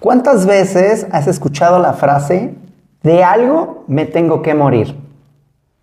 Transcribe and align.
¿Cuántas 0.00 0.46
veces 0.46 1.08
has 1.10 1.26
escuchado 1.26 1.80
la 1.80 1.92
frase, 1.92 2.54
de 3.02 3.24
algo 3.24 3.84
me 3.88 4.06
tengo 4.06 4.42
que 4.42 4.54
morir? 4.54 4.94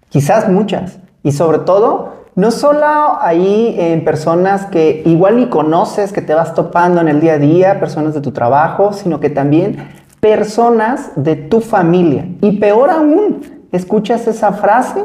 Quizás 0.08 0.48
muchas. 0.48 1.00
Y 1.22 1.34
sobre 1.34 1.60
todo, 1.60 2.14
no 2.36 2.52
solo 2.52 2.86
ahí 3.20 3.76
en 3.78 4.06
personas 4.06 4.68
que 4.68 5.04
igual 5.06 5.36
ni 5.36 5.50
conoces, 5.50 6.14
que 6.14 6.22
te 6.22 6.34
vas 6.34 6.54
topando 6.54 7.02
en 7.02 7.10
el 7.10 7.20
día 7.20 7.34
a 7.34 7.38
día, 7.40 7.80
personas 7.80 8.14
de 8.14 8.22
tu 8.22 8.32
trabajo, 8.32 8.94
sino 8.94 9.20
que 9.20 9.30
también 9.30 9.90
personas 10.22 11.12
de 11.18 11.36
tu 11.36 11.60
familia. 11.60 12.26
Y 12.40 12.58
peor 12.58 12.92
aún, 12.92 13.68
escuchas 13.74 14.28
esa 14.28 14.54
frase 14.54 15.04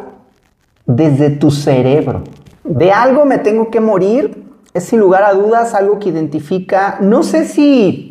desde 0.87 1.31
tu 1.31 1.51
cerebro. 1.51 2.23
De 2.63 2.93
algo 2.93 3.25
me 3.25 3.39
tengo 3.39 3.71
que 3.71 3.81
morir 3.81 4.51
es 4.73 4.85
sin 4.85 5.01
lugar 5.01 5.25
a 5.25 5.33
dudas 5.33 5.75
algo 5.75 5.99
que 5.99 6.11
identifica, 6.11 6.99
no 7.01 7.23
sé 7.23 7.45
si 7.45 8.10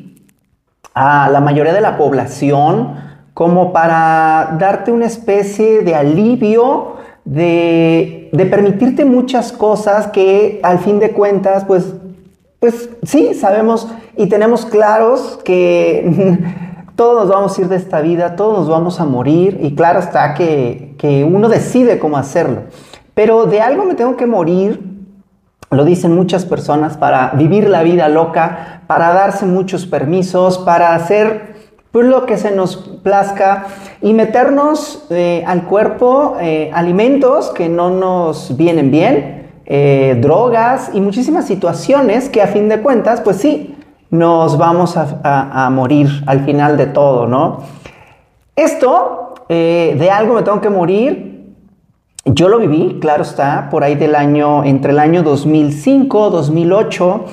a 1.00 1.30
la 1.30 1.40
mayoría 1.40 1.72
de 1.72 1.80
la 1.80 1.96
población, 1.96 2.96
como 3.34 3.72
para 3.72 4.58
darte 4.60 4.92
una 4.92 5.06
especie 5.06 5.80
de 5.80 5.96
alivio, 5.96 6.98
de, 7.24 8.30
permitirte 8.52 9.06
muchas 9.06 9.54
cosas 9.54 10.08
que 10.08 10.60
al 10.62 10.80
fin 10.80 11.00
de 11.00 11.12
cuentas, 11.12 11.64
pues, 11.64 11.94
pues 12.60 12.90
sí, 13.04 13.34
sabemos 13.34 13.88
y 14.18 14.28
tenemos 14.28 14.66
claros 14.66 15.40
que 15.46 16.38
todos 16.98 17.28
nos 17.28 17.34
vamos 17.34 17.58
a 17.58 17.62
ir 17.62 17.70
de 17.70 17.78
esta 17.78 18.02
vida, 18.02 18.36
todos 18.36 18.60
nos 18.60 18.68
vamos 18.68 19.00
a 19.00 19.06
morir 19.06 19.58
y 19.62 19.76
claro 19.76 20.00
está 20.00 20.34
que, 20.34 20.96
que 20.98 21.24
uno 21.24 21.48
decide 21.48 21.98
cómo 21.98 22.18
hacerlo. 22.18 22.64
Pero 23.14 23.46
de 23.46 23.62
algo 23.62 23.86
me 23.86 23.96
tengo 23.96 24.18
que 24.18 24.26
morir 24.26 24.89
lo 25.72 25.86
dicen 25.86 26.16
muchas 26.16 26.46
personas, 26.46 26.98
para 26.98 27.32
vivir 27.36 27.70
la 27.70 27.84
vida 27.84 28.10
loca, 28.10 28.82
para 28.88 29.14
darse 29.14 29.46
muchos 29.46 29.86
permisos, 29.86 30.58
para 30.58 30.96
hacer 30.96 31.56
pues, 31.92 32.08
lo 32.08 32.26
que 32.26 32.38
se 32.38 32.52
nos 32.52 32.78
plazca 33.04 33.68
y 34.02 34.14
meternos 34.14 35.06
eh, 35.12 35.44
al 35.46 35.66
cuerpo 35.66 36.38
eh, 36.42 36.72
alimentos 36.74 37.52
que 37.52 37.70
no 37.70 37.92
nos 37.92 38.58
vienen 38.58 38.90
bien, 38.90 39.48
eh, 39.68 40.18
drogas 40.20 40.90
y 40.94 41.02
muchísimas 41.02 41.46
situaciones 41.46 42.30
que 42.30 42.42
a 42.42 42.48
fin 42.48 42.68
de 42.68 42.82
cuentas, 42.82 43.22
pues 43.22 43.38
sí, 43.38 43.76
nos 44.10 44.58
vamos 44.58 44.98
a, 44.98 45.20
a 45.24 45.70
morir 45.70 46.10
al 46.26 46.44
final 46.46 46.78
de 46.78 46.88
todo, 46.88 47.28
¿no? 47.28 47.60
Esto, 48.56 49.36
de 49.48 50.10
algo 50.12 50.34
me 50.34 50.42
tengo 50.42 50.62
que 50.62 50.70
morir, 50.70 51.29
yo 52.26 52.50
lo 52.50 52.60
viví, 52.60 52.98
claro 53.00 53.24
está, 53.24 53.70
por 53.70 53.84
ahí 53.84 53.96
del 53.96 54.16
año, 54.16 54.64
entre 54.64 54.92
el 54.92 55.00
año 55.00 55.24
2005, 55.24 56.30
2008, 56.30 57.26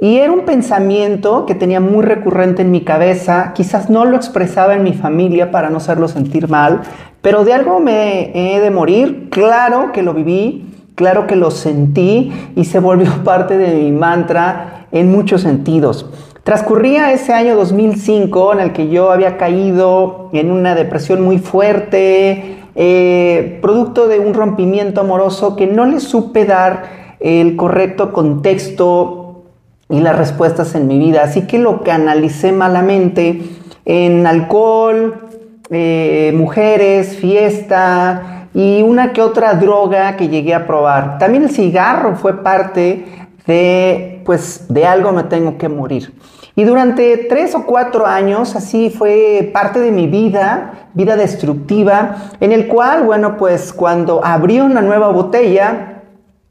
y 0.00 0.16
era 0.16 0.32
un 0.32 0.46
pensamiento 0.46 1.44
que 1.44 1.54
tenía 1.54 1.78
muy 1.80 2.02
recurrente 2.02 2.62
en 2.62 2.70
mi 2.70 2.80
cabeza, 2.80 3.52
quizás 3.54 3.90
no 3.90 4.06
lo 4.06 4.16
expresaba 4.16 4.74
en 4.74 4.82
mi 4.82 4.94
familia 4.94 5.50
para 5.50 5.68
no 5.68 5.76
hacerlo 5.76 6.08
sentir 6.08 6.48
mal, 6.48 6.80
pero 7.20 7.44
de 7.44 7.52
algo 7.52 7.80
me 7.80 8.30
he 8.34 8.60
de 8.60 8.70
morir, 8.70 9.28
claro 9.30 9.92
que 9.92 10.02
lo 10.02 10.14
viví, 10.14 10.66
claro 10.94 11.26
que 11.26 11.36
lo 11.36 11.50
sentí 11.50 12.32
y 12.56 12.64
se 12.64 12.78
volvió 12.78 13.10
parte 13.24 13.58
de 13.58 13.74
mi 13.74 13.92
mantra 13.92 14.86
en 14.90 15.12
muchos 15.12 15.42
sentidos. 15.42 16.06
Transcurría 16.44 17.12
ese 17.12 17.34
año 17.34 17.54
2005 17.54 18.54
en 18.54 18.60
el 18.60 18.72
que 18.72 18.88
yo 18.88 19.12
había 19.12 19.36
caído 19.36 20.30
en 20.32 20.50
una 20.50 20.74
depresión 20.74 21.20
muy 21.20 21.38
fuerte, 21.38 22.59
eh, 22.74 23.58
producto 23.62 24.08
de 24.08 24.18
un 24.18 24.34
rompimiento 24.34 25.00
amoroso 25.00 25.56
que 25.56 25.66
no 25.66 25.86
le 25.86 26.00
supe 26.00 26.44
dar 26.44 27.16
el 27.20 27.56
correcto 27.56 28.12
contexto 28.12 29.44
y 29.88 30.00
las 30.00 30.16
respuestas 30.16 30.74
en 30.74 30.86
mi 30.86 30.98
vida. 30.98 31.22
Así 31.24 31.46
que 31.46 31.58
lo 31.58 31.82
canalicé 31.82 32.52
malamente 32.52 33.42
en 33.84 34.26
alcohol, 34.26 35.28
eh, 35.70 36.32
mujeres, 36.36 37.16
fiesta 37.16 38.48
y 38.54 38.82
una 38.82 39.12
que 39.12 39.22
otra 39.22 39.54
droga 39.54 40.16
que 40.16 40.28
llegué 40.28 40.54
a 40.54 40.66
probar. 40.66 41.18
También 41.18 41.44
el 41.44 41.50
cigarro 41.50 42.16
fue 42.16 42.42
parte 42.42 43.04
de, 43.46 44.22
pues, 44.24 44.66
de 44.68 44.86
algo 44.86 45.12
me 45.12 45.24
tengo 45.24 45.58
que 45.58 45.68
morir. 45.68 46.12
Y 46.56 46.64
durante 46.64 47.16
tres 47.28 47.54
o 47.54 47.64
cuatro 47.64 48.06
años 48.06 48.56
así 48.56 48.90
fue 48.90 49.50
parte 49.52 49.80
de 49.80 49.92
mi 49.92 50.06
vida, 50.06 50.88
vida 50.94 51.16
destructiva, 51.16 52.16
en 52.40 52.52
el 52.52 52.66
cual, 52.66 53.04
bueno, 53.04 53.36
pues 53.36 53.72
cuando 53.72 54.24
abrí 54.24 54.60
una 54.60 54.80
nueva 54.80 55.08
botella 55.08 56.02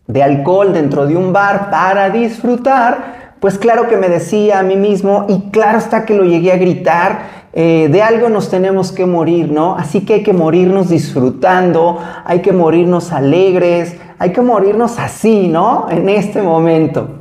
de 0.07 0.23
alcohol 0.23 0.73
dentro 0.73 1.05
de 1.05 1.15
un 1.15 1.33
bar 1.33 1.69
para 1.69 2.09
disfrutar, 2.09 3.35
pues 3.39 3.57
claro 3.57 3.87
que 3.87 3.97
me 3.97 4.09
decía 4.09 4.59
a 4.59 4.63
mí 4.63 4.75
mismo, 4.75 5.25
y 5.29 5.49
claro 5.51 5.77
está 5.77 6.05
que 6.05 6.15
lo 6.15 6.23
llegué 6.23 6.51
a 6.51 6.57
gritar, 6.57 7.39
eh, 7.53 7.87
de 7.91 8.01
algo 8.01 8.29
nos 8.29 8.49
tenemos 8.49 8.91
que 8.91 9.05
morir, 9.05 9.51
¿no? 9.51 9.75
Así 9.75 10.05
que 10.05 10.15
hay 10.15 10.23
que 10.23 10.33
morirnos 10.33 10.89
disfrutando, 10.89 11.99
hay 12.25 12.41
que 12.41 12.51
morirnos 12.51 13.11
alegres, 13.11 13.97
hay 14.17 14.31
que 14.31 14.41
morirnos 14.41 14.99
así, 14.99 15.47
¿no? 15.47 15.87
En 15.89 16.09
este 16.09 16.41
momento. 16.41 17.18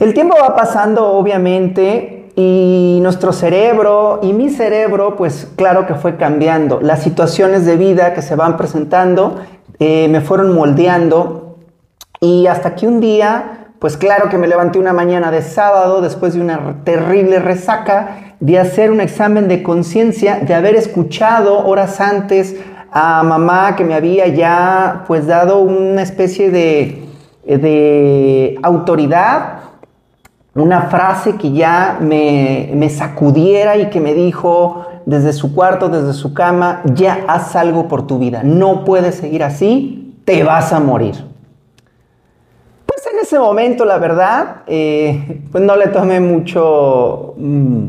El 0.00 0.14
tiempo 0.14 0.34
va 0.40 0.56
pasando, 0.56 1.12
obviamente, 1.12 2.32
y 2.34 3.00
nuestro 3.02 3.34
cerebro 3.34 4.20
y 4.22 4.32
mi 4.32 4.48
cerebro, 4.48 5.14
pues 5.14 5.46
claro 5.56 5.86
que 5.86 5.94
fue 5.94 6.16
cambiando. 6.16 6.80
Las 6.80 7.02
situaciones 7.02 7.66
de 7.66 7.76
vida 7.76 8.14
que 8.14 8.22
se 8.22 8.34
van 8.34 8.56
presentando 8.56 9.36
eh, 9.78 10.08
me 10.08 10.22
fueron 10.22 10.54
moldeando 10.54 11.58
y 12.18 12.46
hasta 12.46 12.74
que 12.76 12.88
un 12.88 13.00
día, 13.00 13.72
pues 13.78 13.98
claro 13.98 14.30
que 14.30 14.38
me 14.38 14.48
levanté 14.48 14.78
una 14.78 14.94
mañana 14.94 15.30
de 15.30 15.42
sábado 15.42 16.00
después 16.00 16.32
de 16.32 16.40
una 16.40 16.82
terrible 16.82 17.38
resaca, 17.38 18.36
de 18.40 18.58
hacer 18.58 18.90
un 18.90 19.02
examen 19.02 19.48
de 19.48 19.62
conciencia, 19.62 20.40
de 20.40 20.54
haber 20.54 20.76
escuchado 20.76 21.66
horas 21.66 22.00
antes 22.00 22.56
a 22.90 23.22
mamá 23.22 23.76
que 23.76 23.84
me 23.84 23.92
había 23.92 24.28
ya 24.28 25.04
pues 25.06 25.26
dado 25.26 25.58
una 25.58 26.00
especie 26.00 26.50
de, 26.50 27.02
de 27.44 28.58
autoridad 28.62 29.69
una 30.54 30.82
frase 30.82 31.36
que 31.36 31.52
ya 31.52 31.98
me, 32.00 32.88
sacudiera 32.90 33.76
y 33.76 33.88
que 33.90 34.00
me 34.00 34.14
dijo 34.14 34.86
desde 35.06 35.32
su 35.32 35.54
cuarto, 35.54 35.88
desde 35.88 36.12
su 36.12 36.34
cama, 36.34 36.82
ya 36.84 37.24
haz 37.28 37.56
algo 37.56 37.88
por 37.88 38.06
tu 38.06 38.18
vida, 38.18 38.42
no 38.42 38.84
puedes 38.84 39.16
seguir 39.16 39.42
así, 39.44 40.14
te 40.24 40.42
vas 40.42 40.72
a 40.72 40.80
morir. 40.80 41.14
Pues 42.86 43.06
en 43.12 43.20
ese 43.20 43.38
momento, 43.38 43.84
la 43.84 43.98
verdad, 43.98 44.62
eh, 44.66 45.42
pues 45.50 45.62
no 45.64 45.76
le 45.76 45.88
tomé 45.88 46.20
mucho, 46.20 47.34
mm, 47.36 47.84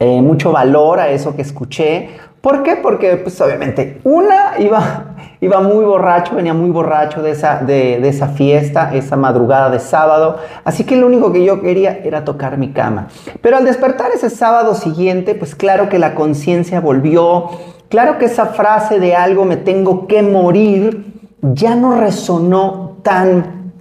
eh, 0.00 0.22
mucho 0.22 0.52
valor 0.52 1.00
a 1.00 1.08
eso 1.10 1.36
que 1.36 1.42
escuché. 1.42 2.10
¿Por 2.40 2.62
qué? 2.62 2.76
Porque 2.76 3.16
pues 3.16 3.40
obviamente 3.40 4.00
una 4.04 4.58
iba 4.58 5.07
Iba 5.40 5.60
muy 5.60 5.84
borracho, 5.84 6.34
venía 6.34 6.52
muy 6.52 6.70
borracho 6.70 7.22
de 7.22 7.30
esa, 7.30 7.58
de, 7.58 8.06
esa 8.08 8.28
fiesta, 8.28 8.90
esa 8.92 9.14
madrugada 9.14 9.70
de 9.70 9.78
sábado. 9.78 10.38
Así 10.64 10.82
que 10.82 10.96
lo 10.96 11.06
único 11.06 11.32
que 11.32 11.44
yo 11.44 11.60
quería 11.60 12.00
era 12.02 12.24
tocar 12.24 12.58
mi 12.58 12.72
cama. 12.72 13.06
Pero 13.40 13.56
al 13.56 13.64
despertar 13.64 14.10
ese 14.12 14.30
sábado 14.30 14.74
siguiente, 14.74 15.36
pues 15.36 15.54
claro 15.54 15.88
que 15.88 16.00
la 16.00 16.16
conciencia 16.16 16.80
volvió. 16.80 17.50
Claro 17.88 18.18
que 18.18 18.24
esa 18.24 18.46
frase 18.46 18.98
de 18.98 19.14
algo 19.14 19.44
me 19.44 19.56
tengo 19.56 20.08
que 20.08 20.22
morir 20.22 21.14
ya 21.40 21.76
no 21.76 22.00
resonó 22.00 22.96
tan, 23.04 23.72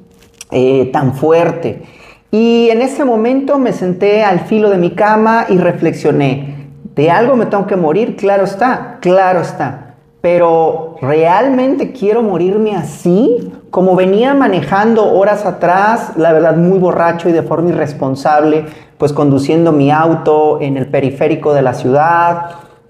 eh, 0.51 0.91
tan 0.93 1.15
fuerte. 1.15 1.81
Y 2.29 2.69
en 2.69 2.83
ese 2.83 3.03
momento 3.03 3.57
me 3.57 3.73
senté 3.73 4.23
al 4.23 4.41
filo 4.41 4.69
de 4.69 4.77
mi 4.77 4.91
cama 4.91 5.47
y 5.49 5.57
reflexioné. 5.57 6.67
¿De 6.93 7.09
algo 7.09 7.35
me 7.35 7.47
tengo 7.47 7.65
que 7.65 7.75
morir? 7.75 8.15
Claro 8.15 8.43
está, 8.43 8.99
claro 9.01 9.41
está 9.41 9.86
pero 10.29 10.97
¿realmente 10.99 11.93
quiero 11.93 12.21
morirme 12.21 12.75
así? 12.75 13.49
Como 13.69 13.95
venía 13.95 14.33
manejando 14.33 15.13
horas 15.13 15.45
atrás, 15.45 16.17
la 16.17 16.33
verdad 16.33 16.57
muy 16.57 16.79
borracho 16.79 17.29
y 17.29 17.31
de 17.31 17.43
forma 17.43 17.69
irresponsable, 17.69 18.65
pues 18.97 19.13
conduciendo 19.13 19.71
mi 19.71 19.89
auto 19.89 20.59
en 20.59 20.75
el 20.75 20.87
periférico 20.87 21.53
de 21.53 21.61
la 21.61 21.73
ciudad, 21.73 22.49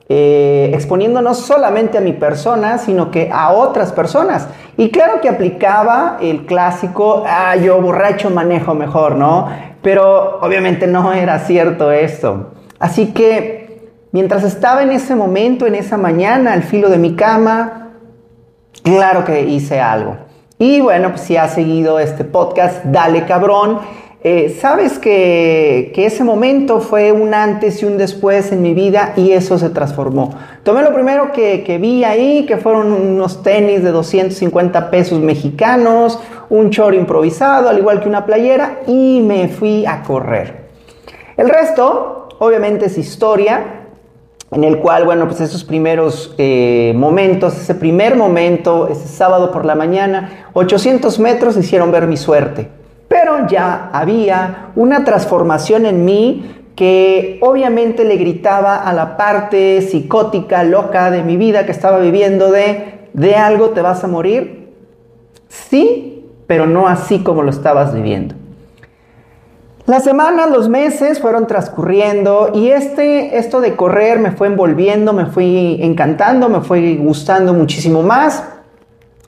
eh, 0.09 0.71
exponiendo 0.73 1.21
no 1.21 1.35
solamente 1.35 1.99
a 1.99 2.01
mi 2.01 2.13
persona, 2.13 2.79
sino 2.79 3.11
que 3.11 3.29
a 3.31 3.51
otras 3.51 3.91
personas. 3.91 4.47
Y 4.75 4.89
claro 4.89 5.21
que 5.21 5.29
aplicaba 5.29 6.17
el 6.19 6.47
clásico, 6.47 7.23
ah, 7.27 7.55
yo 7.55 7.79
borracho 7.79 8.31
manejo 8.31 8.73
mejor, 8.73 9.15
¿no? 9.15 9.47
Pero 9.83 10.39
obviamente 10.41 10.87
no 10.87 11.13
era 11.13 11.37
cierto 11.37 11.91
esto. 11.91 12.53
Así 12.79 13.13
que 13.13 13.66
Mientras 14.11 14.43
estaba 14.43 14.83
en 14.83 14.91
ese 14.91 15.15
momento, 15.15 15.65
en 15.67 15.75
esa 15.75 15.97
mañana, 15.97 16.53
al 16.53 16.63
filo 16.63 16.89
de 16.89 16.97
mi 16.97 17.15
cama, 17.15 17.91
claro 18.81 19.25
que 19.25 19.41
hice 19.41 19.81
algo. 19.81 20.15
Y 20.57 20.79
bueno, 20.79 21.09
pues 21.09 21.21
si 21.21 21.37
has 21.37 21.53
seguido 21.53 21.99
este 21.99 22.23
podcast, 22.23 22.85
dale 22.85 23.25
cabrón. 23.25 23.79
Eh, 24.23 24.57
sabes 24.59 24.97
que, 24.97 25.93
ese 25.95 26.23
momento 26.23 26.79
fue 26.79 27.11
un 27.11 27.33
antes 27.33 27.83
y 27.83 27.85
un 27.85 27.97
después 27.97 28.51
en 28.51 28.61
mi 28.61 28.73
vida 28.73 29.13
y 29.15 29.33
eso 29.33 29.59
se 29.59 29.69
transformó. 29.69 30.33
Tomé 30.63 30.81
lo 30.81 30.93
primero 30.93 31.31
que, 31.31 31.63
que, 31.63 31.77
vi 31.77 32.03
ahí, 32.03 32.45
que 32.45 32.57
fueron 32.57 32.91
unos 32.91 33.43
tenis 33.43 33.83
de 33.83 33.91
250 33.91 34.89
pesos 34.89 35.19
mexicanos, 35.19 36.19
un 36.49 36.71
chor 36.71 36.95
improvisado, 36.95 37.69
al 37.69 37.77
igual 37.77 38.01
que 38.01 38.09
una 38.09 38.25
playera, 38.25 38.79
y 38.87 39.21
me 39.21 39.49
fui 39.49 39.85
a 39.85 40.01
correr. 40.01 40.67
El 41.35 41.49
resto 41.49 42.29
obviamente 42.39 42.87
es 42.87 42.97
historia, 42.97 43.76
en 44.51 44.63
el 44.63 44.79
cual, 44.79 45.03
bueno, 45.03 45.25
pues 45.27 45.41
esos 45.41 45.63
primeros 45.63 46.33
eh, 46.37 46.93
momentos, 46.95 47.57
ese 47.57 47.75
primer 47.75 48.15
momento, 48.15 48.87
ese 48.87 49.07
sábado 49.07 49.51
por 49.51 49.65
la 49.65 49.75
mañana, 49.75 50.47
800 50.53 51.19
metros 51.19 51.57
hicieron 51.57 51.91
ver 51.91 52.07
mi 52.07 52.15
suerte. 52.15 52.69
Pero 53.07 53.47
ya 53.47 53.89
había 53.91 54.71
una 54.75 55.03
transformación 55.03 55.85
en 55.85 56.05
mí 56.05 56.53
que 56.75 57.39
obviamente 57.41 58.05
le 58.05 58.15
gritaba 58.17 58.77
a 58.77 58.93
la 58.93 59.17
parte 59.17 59.81
psicótica, 59.81 60.63
loca 60.63 61.11
de 61.11 61.23
mi 61.23 61.35
vida 61.35 61.65
que 61.65 61.71
estaba 61.71 61.99
viviendo 61.99 62.51
de, 62.51 63.09
de 63.13 63.35
algo 63.35 63.71
te 63.71 63.81
vas 63.81 64.03
a 64.03 64.07
morir. 64.07 64.71
Sí, 65.49 66.25
pero 66.45 66.67
no 66.67 66.87
así 66.87 67.19
como 67.19 67.43
lo 67.43 67.49
estabas 67.49 67.93
viviendo. 67.93 68.35
Las 69.87 70.03
semanas, 70.03 70.51
los 70.51 70.67
meses 70.67 71.21
fueron 71.21 71.47
transcurriendo 71.47 72.51
y 72.53 72.71
este, 72.71 73.37
esto 73.37 73.61
de 73.61 73.77
correr 73.77 74.19
me 74.19 74.31
fue 74.31 74.47
envolviendo, 74.47 75.13
me 75.13 75.27
fue 75.27 75.81
encantando, 75.81 76.49
me 76.49 76.59
fue 76.59 76.95
gustando 76.95 77.53
muchísimo 77.53 78.03
más 78.03 78.43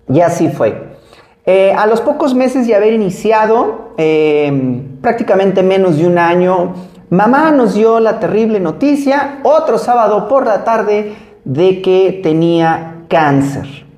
y 0.10 0.20
así 0.20 0.50
fue. 0.50 0.98
Eh, 1.46 1.72
a 1.72 1.88
los 1.88 2.02
pocos 2.02 2.36
meses 2.36 2.68
de 2.68 2.76
haber 2.76 2.92
iniciado, 2.92 3.94
eh, 3.98 4.84
prácticamente 5.02 5.64
menos 5.64 5.98
de 5.98 6.06
un 6.06 6.18
año, 6.18 6.74
mamá 7.10 7.52
nos 7.52 7.74
dio 7.76 8.02
la 8.02 8.20
terrible 8.20 8.60
noticia, 8.60 9.40
otro 9.44 9.78
sábado 9.78 10.28
por 10.28 10.46
la 10.46 10.66
tarde, 10.66 11.16
de 11.46 11.82
que 11.82 12.20
tenía 12.22 13.06
cáncer. 13.08 13.89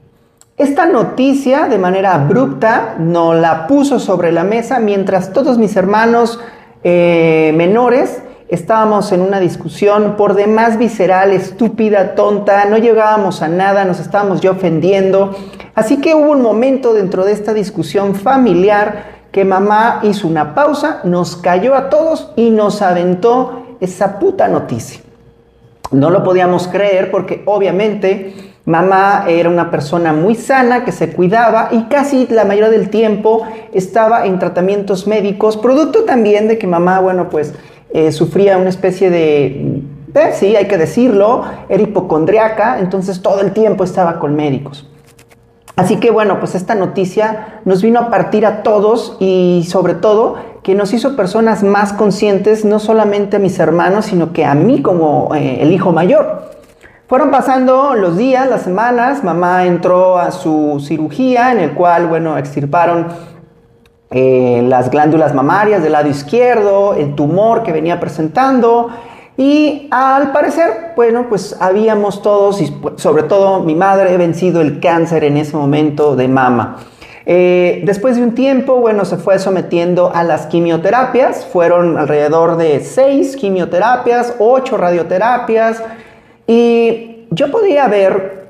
Esta 0.61 0.85
noticia 0.85 1.67
de 1.67 1.79
manera 1.79 2.13
abrupta 2.13 2.93
nos 2.99 3.35
la 3.35 3.65
puso 3.65 3.99
sobre 3.99 4.31
la 4.31 4.43
mesa 4.43 4.77
mientras 4.77 5.33
todos 5.33 5.57
mis 5.57 5.75
hermanos 5.75 6.39
eh, 6.83 7.51
menores 7.55 8.21
estábamos 8.47 9.11
en 9.11 9.21
una 9.21 9.39
discusión 9.39 10.15
por 10.17 10.35
demás 10.35 10.77
visceral, 10.77 11.31
estúpida, 11.31 12.13
tonta, 12.13 12.65
no 12.65 12.77
llegábamos 12.77 13.41
a 13.41 13.47
nada, 13.47 13.85
nos 13.85 13.99
estábamos 13.99 14.39
ya 14.39 14.51
ofendiendo. 14.51 15.35
Así 15.73 15.97
que 15.99 16.13
hubo 16.13 16.29
un 16.29 16.43
momento 16.43 16.93
dentro 16.93 17.25
de 17.25 17.31
esta 17.31 17.55
discusión 17.55 18.13
familiar 18.13 19.05
que 19.31 19.43
mamá 19.43 20.01
hizo 20.03 20.27
una 20.27 20.53
pausa, 20.53 21.01
nos 21.03 21.37
cayó 21.37 21.73
a 21.73 21.89
todos 21.89 22.33
y 22.35 22.51
nos 22.51 22.83
aventó 22.83 23.77
esa 23.79 24.19
puta 24.19 24.47
noticia. 24.47 25.01
No 25.89 26.11
lo 26.11 26.23
podíamos 26.23 26.67
creer 26.67 27.09
porque 27.09 27.41
obviamente 27.47 28.50
Mamá 28.65 29.25
era 29.27 29.49
una 29.49 29.71
persona 29.71 30.13
muy 30.13 30.35
sana, 30.35 30.85
que 30.85 30.91
se 30.91 31.11
cuidaba 31.11 31.69
y 31.71 31.83
casi 31.85 32.27
la 32.29 32.45
mayoría 32.45 32.69
del 32.69 32.89
tiempo 32.89 33.41
estaba 33.73 34.25
en 34.27 34.37
tratamientos 34.37 35.07
médicos, 35.07 35.57
producto 35.57 36.03
también 36.03 36.47
de 36.47 36.59
que 36.59 36.67
mamá, 36.67 36.99
bueno, 36.99 37.29
pues 37.29 37.55
eh, 37.91 38.11
sufría 38.11 38.57
una 38.57 38.69
especie 38.69 39.09
de, 39.09 39.81
eh, 40.13 40.31
sí, 40.33 40.55
hay 40.55 40.67
que 40.67 40.77
decirlo, 40.77 41.43
era 41.69 41.81
hipocondriaca, 41.81 42.79
entonces 42.79 43.21
todo 43.21 43.41
el 43.41 43.51
tiempo 43.51 43.83
estaba 43.83 44.19
con 44.19 44.35
médicos. 44.35 44.87
Así 45.75 45.95
que 45.95 46.11
bueno, 46.11 46.39
pues 46.39 46.53
esta 46.53 46.75
noticia 46.75 47.61
nos 47.65 47.81
vino 47.81 47.99
a 47.99 48.09
partir 48.09 48.45
a 48.45 48.61
todos 48.61 49.17
y 49.19 49.65
sobre 49.67 49.95
todo 49.95 50.35
que 50.61 50.75
nos 50.75 50.93
hizo 50.93 51.15
personas 51.15 51.63
más 51.63 51.93
conscientes, 51.93 52.65
no 52.65 52.77
solamente 52.77 53.37
a 53.37 53.39
mis 53.39 53.57
hermanos, 53.57 54.05
sino 54.05 54.31
que 54.33 54.45
a 54.45 54.53
mí 54.53 54.83
como 54.83 55.33
eh, 55.33 55.59
el 55.61 55.71
hijo 55.71 55.91
mayor. 55.91 56.51
Fueron 57.11 57.29
pasando 57.29 57.93
los 57.93 58.15
días, 58.15 58.49
las 58.49 58.61
semanas, 58.61 59.21
mamá 59.21 59.65
entró 59.65 60.17
a 60.17 60.31
su 60.31 60.81
cirugía 60.81 61.51
en 61.51 61.59
el 61.59 61.73
cual, 61.73 62.07
bueno, 62.07 62.37
extirparon 62.37 63.07
eh, 64.11 64.63
las 64.65 64.89
glándulas 64.89 65.33
mamarias 65.33 65.83
del 65.83 65.91
lado 65.91 66.07
izquierdo, 66.07 66.93
el 66.93 67.13
tumor 67.13 67.63
que 67.63 67.73
venía 67.73 67.99
presentando 67.99 68.91
y 69.35 69.89
al 69.91 70.31
parecer, 70.31 70.93
bueno, 70.95 71.25
pues 71.27 71.57
habíamos 71.59 72.21
todos, 72.21 72.61
y 72.61 72.73
sobre 72.95 73.23
todo 73.23 73.59
mi 73.59 73.75
madre, 73.75 74.15
vencido 74.15 74.61
el 74.61 74.79
cáncer 74.79 75.25
en 75.25 75.35
ese 75.35 75.57
momento 75.57 76.15
de 76.15 76.29
mama. 76.29 76.77
Eh, 77.25 77.81
después 77.83 78.15
de 78.15 78.23
un 78.23 78.35
tiempo, 78.35 78.75
bueno, 78.75 79.03
se 79.03 79.17
fue 79.17 79.37
sometiendo 79.37 80.13
a 80.15 80.23
las 80.23 80.45
quimioterapias, 80.45 81.45
fueron 81.45 81.97
alrededor 81.97 82.55
de 82.55 82.79
seis 82.79 83.35
quimioterapias, 83.35 84.35
ocho 84.39 84.77
radioterapias, 84.77 85.83
y 86.47 87.27
yo 87.31 87.51
podía 87.51 87.87
ver 87.87 88.41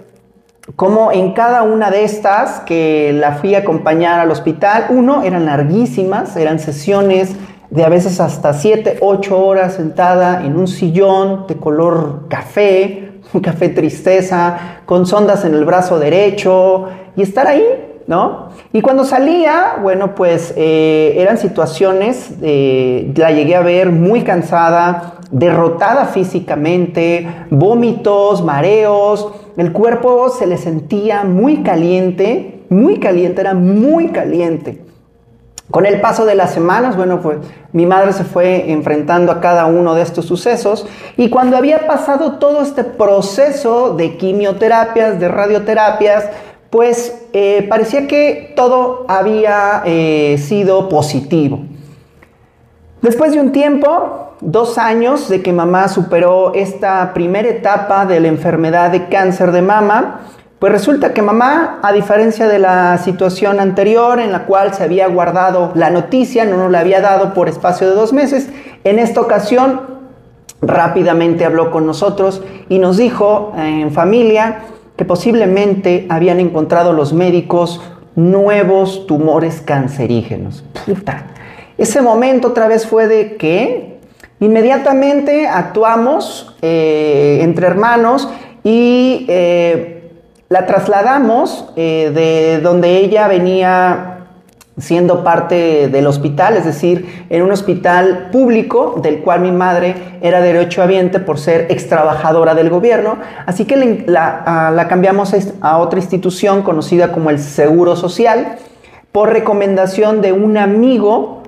cómo 0.76 1.12
en 1.12 1.34
cada 1.34 1.64
una 1.64 1.92
de 1.92 2.04
estas 2.04 2.62
que 2.62 3.12
la 3.14 3.34
fui 3.34 3.56
a 3.56 3.60
acompañar 3.60 4.20
al 4.20 4.32
hospital, 4.32 4.88
uno, 4.90 5.24
eran 5.24 5.46
larguísimas, 5.46 6.36
eran 6.36 6.60
sesiones 6.60 7.36
de 7.70 7.86
a 7.86 7.90
veces 7.90 8.20
hasta 8.20 8.54
7, 8.54 8.98
8 9.00 9.46
horas 9.46 9.76
sentada 9.76 10.46
en 10.46 10.58
un 10.58 10.68
sillón 10.68 11.46
de 11.48 11.56
color 11.56 12.28
café, 12.28 13.14
un 13.34 13.42
café 13.42 13.70
tristeza, 13.70 14.82
con 14.86 15.06
sondas 15.06 15.46
en 15.46 15.56
el 15.56 15.66
brazo 15.66 15.98
derecho 15.98 16.88
y 17.16 17.22
estar 17.22 17.48
ahí, 17.48 17.64
¿no? 18.08 18.50
Y 18.74 18.82
cuando 18.82 19.06
salía, 19.06 19.78
bueno, 19.82 20.16
pues 20.16 20.54
eh, 20.58 21.16
eran 21.18 21.38
situaciones, 21.38 22.32
eh, 22.42 23.14
la 23.16 23.32
llegué 23.32 23.56
a 23.56 23.62
ver 23.62 23.92
muy 23.92 24.24
cansada, 24.24 25.21
derrotada 25.32 26.06
físicamente, 26.06 27.28
vómitos, 27.50 28.44
mareos, 28.44 29.32
el 29.58 29.72
cuerpo 29.72 30.30
se 30.30 30.48
le 30.48 30.58
sentía 30.58 31.24
muy 31.24 31.64
caliente, 31.64 32.64
muy 32.70 33.00
caliente, 33.00 33.42
era 33.42 33.54
muy 33.54 34.10
caliente. 34.10 34.82
Con 35.72 35.86
el 35.86 36.02
paso 36.02 36.26
de 36.26 36.36
las 36.36 36.54
semanas, 36.54 36.98
bueno, 36.98 37.22
pues 37.22 37.38
mi 37.72 37.86
madre 37.86 38.12
se 38.12 38.26
fue 38.26 38.72
enfrentando 38.72 39.32
a 39.32 39.40
cada 39.40 39.66
uno 39.68 39.96
de 39.96 40.02
estos 40.02 40.26
sucesos 40.26 40.86
y 41.16 41.30
cuando 41.30 41.56
había 41.56 41.88
pasado 41.88 42.40
todo 42.40 42.62
este 42.62 42.84
proceso 42.84 43.96
de 43.96 44.18
quimioterapias, 44.18 45.18
de 45.18 45.30
radioterapias, 45.30 46.26
pues 46.70 47.26
eh, 47.32 47.66
parecía 47.70 48.08
que 48.08 48.54
todo 48.56 49.06
había 49.08 49.84
eh, 49.86 50.38
sido 50.40 50.90
positivo. 50.90 51.60
Después 53.02 53.32
de 53.32 53.40
un 53.40 53.52
tiempo, 53.52 54.36
dos 54.42 54.78
años 54.78 55.28
de 55.28 55.42
que 55.42 55.52
mamá 55.52 55.88
superó 55.88 56.54
esta 56.54 57.14
primera 57.16 57.50
etapa 57.50 58.06
de 58.06 58.20
la 58.20 58.28
enfermedad 58.28 58.92
de 58.92 59.08
cáncer 59.08 59.52
de 59.52 59.64
mama, 59.64 60.22
pues 60.60 60.72
resulta 60.72 61.12
que 61.12 61.24
mamá, 61.24 61.80
a 61.82 61.92
diferencia 61.94 62.48
de 62.48 62.60
la 62.60 63.00
situación 63.00 63.60
anterior 63.60 64.20
en 64.20 64.32
la 64.32 64.46
cual 64.46 64.76
se 64.76 64.84
había 64.84 65.08
guardado 65.08 65.72
la 65.74 65.90
noticia, 65.90 66.46
no 66.46 66.58
nos 66.58 66.70
la 66.70 66.82
había 66.82 67.02
dado 67.02 67.34
por 67.34 67.50
espacio 67.50 67.90
de 67.90 67.96
dos 67.96 68.14
meses, 68.14 68.50
en 68.84 69.00
esta 69.00 69.20
ocasión 69.20 69.82
rápidamente 70.62 71.44
habló 71.44 71.72
con 71.72 71.88
nosotros 71.88 72.44
y 72.70 72.78
nos 72.78 72.98
dijo 72.98 73.54
en 73.58 73.92
familia 73.92 74.60
que 74.96 75.06
posiblemente 75.06 76.06
habían 76.08 76.40
encontrado 76.40 76.94
los 76.94 77.14
médicos 77.14 77.82
nuevos 78.16 79.08
tumores 79.08 79.62
cancerígenos. 79.62 80.64
Puta. 80.86 81.26
Ese 81.82 82.02
momento 82.02 82.50
otra 82.50 82.68
vez 82.68 82.86
fue 82.86 83.08
de 83.08 83.36
que 83.38 83.92
Inmediatamente 84.42 85.48
actuamos 85.48 86.56
eh, 86.64 87.40
entre 87.42 87.68
hermanos 87.68 88.28
y 88.64 89.28
eh, 89.30 90.10
la 90.50 90.66
trasladamos 90.66 91.72
eh, 91.76 92.12
de 92.12 92.60
donde 92.60 92.98
ella 92.98 93.28
venía 93.28 94.26
siendo 94.80 95.24
parte 95.24 95.90
del 95.90 96.08
hospital, 96.08 96.58
es 96.58 96.66
decir, 96.66 97.26
en 97.30 97.44
un 97.44 97.52
hospital 97.52 98.30
público 98.32 99.00
del 99.04 99.20
cual 99.20 99.42
mi 99.42 99.52
madre 99.52 100.18
era 100.24 100.42
derechohabiente 100.42 101.20
por 101.20 101.38
ser 101.38 101.68
ex 101.70 101.88
trabajadora 101.88 102.56
del 102.56 102.72
gobierno, 102.72 103.20
así 103.46 103.66
que 103.66 104.06
la 104.08 104.88
cambiamos 104.90 105.36
a 105.62 105.78
otra 105.78 106.00
institución 106.00 106.64
conocida 106.64 107.12
como 107.12 107.30
el 107.30 107.38
Seguro 107.38 107.96
Social 107.96 108.58
por 109.12 109.30
recomendación 109.30 110.22
de 110.22 110.32
un 110.32 110.58
amigo 110.58 111.41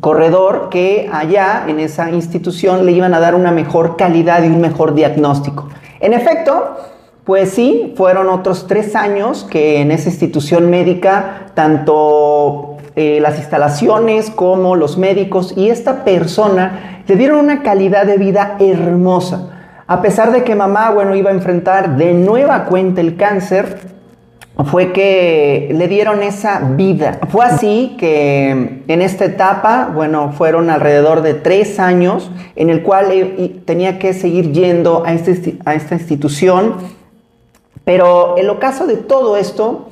corredor 0.00 0.68
que 0.70 1.08
allá 1.12 1.64
en 1.66 1.80
esa 1.80 2.10
institución 2.10 2.86
le 2.86 2.92
iban 2.92 3.14
a 3.14 3.20
dar 3.20 3.34
una 3.34 3.50
mejor 3.50 3.96
calidad 3.96 4.42
y 4.42 4.46
un 4.46 4.60
mejor 4.60 4.94
diagnóstico. 4.94 5.68
En 6.00 6.12
efecto, 6.12 6.76
pues 7.24 7.50
sí, 7.50 7.92
fueron 7.96 8.28
otros 8.28 8.66
tres 8.66 8.96
años 8.96 9.44
que 9.44 9.80
en 9.80 9.90
esa 9.90 10.08
institución 10.08 10.70
médica, 10.70 11.50
tanto 11.54 12.76
eh, 12.96 13.18
las 13.20 13.38
instalaciones 13.38 14.30
como 14.30 14.76
los 14.76 14.98
médicos 14.98 15.52
y 15.56 15.68
esta 15.68 16.04
persona 16.04 17.02
le 17.06 17.16
dieron 17.16 17.38
una 17.38 17.62
calidad 17.62 18.06
de 18.06 18.16
vida 18.16 18.56
hermosa. 18.58 19.50
A 19.86 20.02
pesar 20.02 20.32
de 20.32 20.44
que 20.44 20.54
mamá, 20.54 20.90
bueno, 20.90 21.14
iba 21.16 21.30
a 21.30 21.34
enfrentar 21.34 21.96
de 21.96 22.12
nueva 22.12 22.64
cuenta 22.64 23.00
el 23.00 23.16
cáncer, 23.16 23.97
fue 24.64 24.92
que 24.92 25.70
le 25.72 25.86
dieron 25.86 26.22
esa 26.22 26.60
vida. 26.60 27.20
Fue 27.28 27.44
así 27.44 27.96
que 27.98 28.82
en 28.86 29.02
esta 29.02 29.24
etapa, 29.24 29.90
bueno, 29.94 30.32
fueron 30.32 30.68
alrededor 30.68 31.22
de 31.22 31.34
tres 31.34 31.78
años 31.78 32.30
en 32.56 32.68
el 32.68 32.82
cual 32.82 33.62
tenía 33.64 33.98
que 33.98 34.12
seguir 34.14 34.52
yendo 34.52 35.04
a, 35.06 35.12
este, 35.12 35.58
a 35.64 35.74
esta 35.74 35.94
institución, 35.94 36.74
pero 37.84 38.36
el 38.36 38.50
ocaso 38.50 38.86
de 38.86 38.96
todo 38.96 39.36
esto 39.36 39.90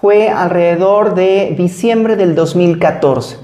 fue 0.00 0.28
alrededor 0.28 1.14
de 1.14 1.54
diciembre 1.58 2.14
del 2.14 2.34
2014. 2.34 3.38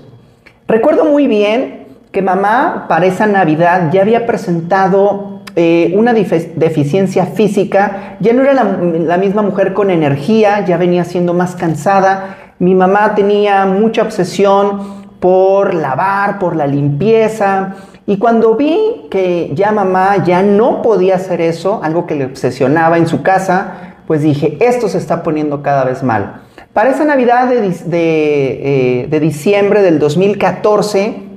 Recuerdo 0.68 1.04
muy 1.04 1.26
bien 1.26 1.86
que 2.12 2.22
mamá 2.22 2.86
para 2.88 3.06
esa 3.06 3.26
Navidad 3.26 3.90
ya 3.92 4.02
había 4.02 4.24
presentado 4.24 5.39
eh, 5.56 5.92
una 5.96 6.12
deficiencia 6.12 7.26
física, 7.26 8.16
ya 8.20 8.32
no 8.32 8.42
era 8.42 8.54
la, 8.54 9.16
misma 9.16 9.42
mujer 9.42 9.72
con 9.74 9.90
energía, 9.90 10.64
ya 10.64 10.76
venía 10.76 11.04
siendo 11.04 11.34
más 11.34 11.56
cansada. 11.56 12.36
Mi 12.58 12.74
mamá 12.74 13.14
tenía 13.14 13.66
mucha 13.66 14.02
obsesión 14.02 15.00
por 15.18 15.74
lavar, 15.74 16.38
por 16.38 16.56
la 16.56 16.66
limpieza. 16.66 17.74
Y 18.06 18.18
cuando 18.18 18.54
vi 18.56 19.06
que 19.10 19.50
ya 19.54 19.72
mamá 19.72 20.24
ya 20.24 20.42
no 20.42 20.82
podía 20.82 21.16
hacer 21.16 21.40
eso, 21.40 21.80
algo 21.82 22.06
que 22.06 22.14
le 22.14 22.26
obsesionaba 22.26 22.98
en 22.98 23.06
su 23.06 23.22
casa, 23.22 23.94
pues 24.06 24.22
dije, 24.22 24.56
esto 24.60 24.88
se 24.88 24.98
está 24.98 25.22
poniendo 25.22 25.62
cada 25.62 25.84
vez 25.84 26.02
mal. 26.02 26.42
Para 26.72 26.90
esa 26.90 27.04
Navidad 27.04 27.48
de, 27.48 27.60
de 27.60 29.08
eh, 29.10 29.20
diciembre 29.20 29.82
del 29.82 29.98
2014, 29.98 31.30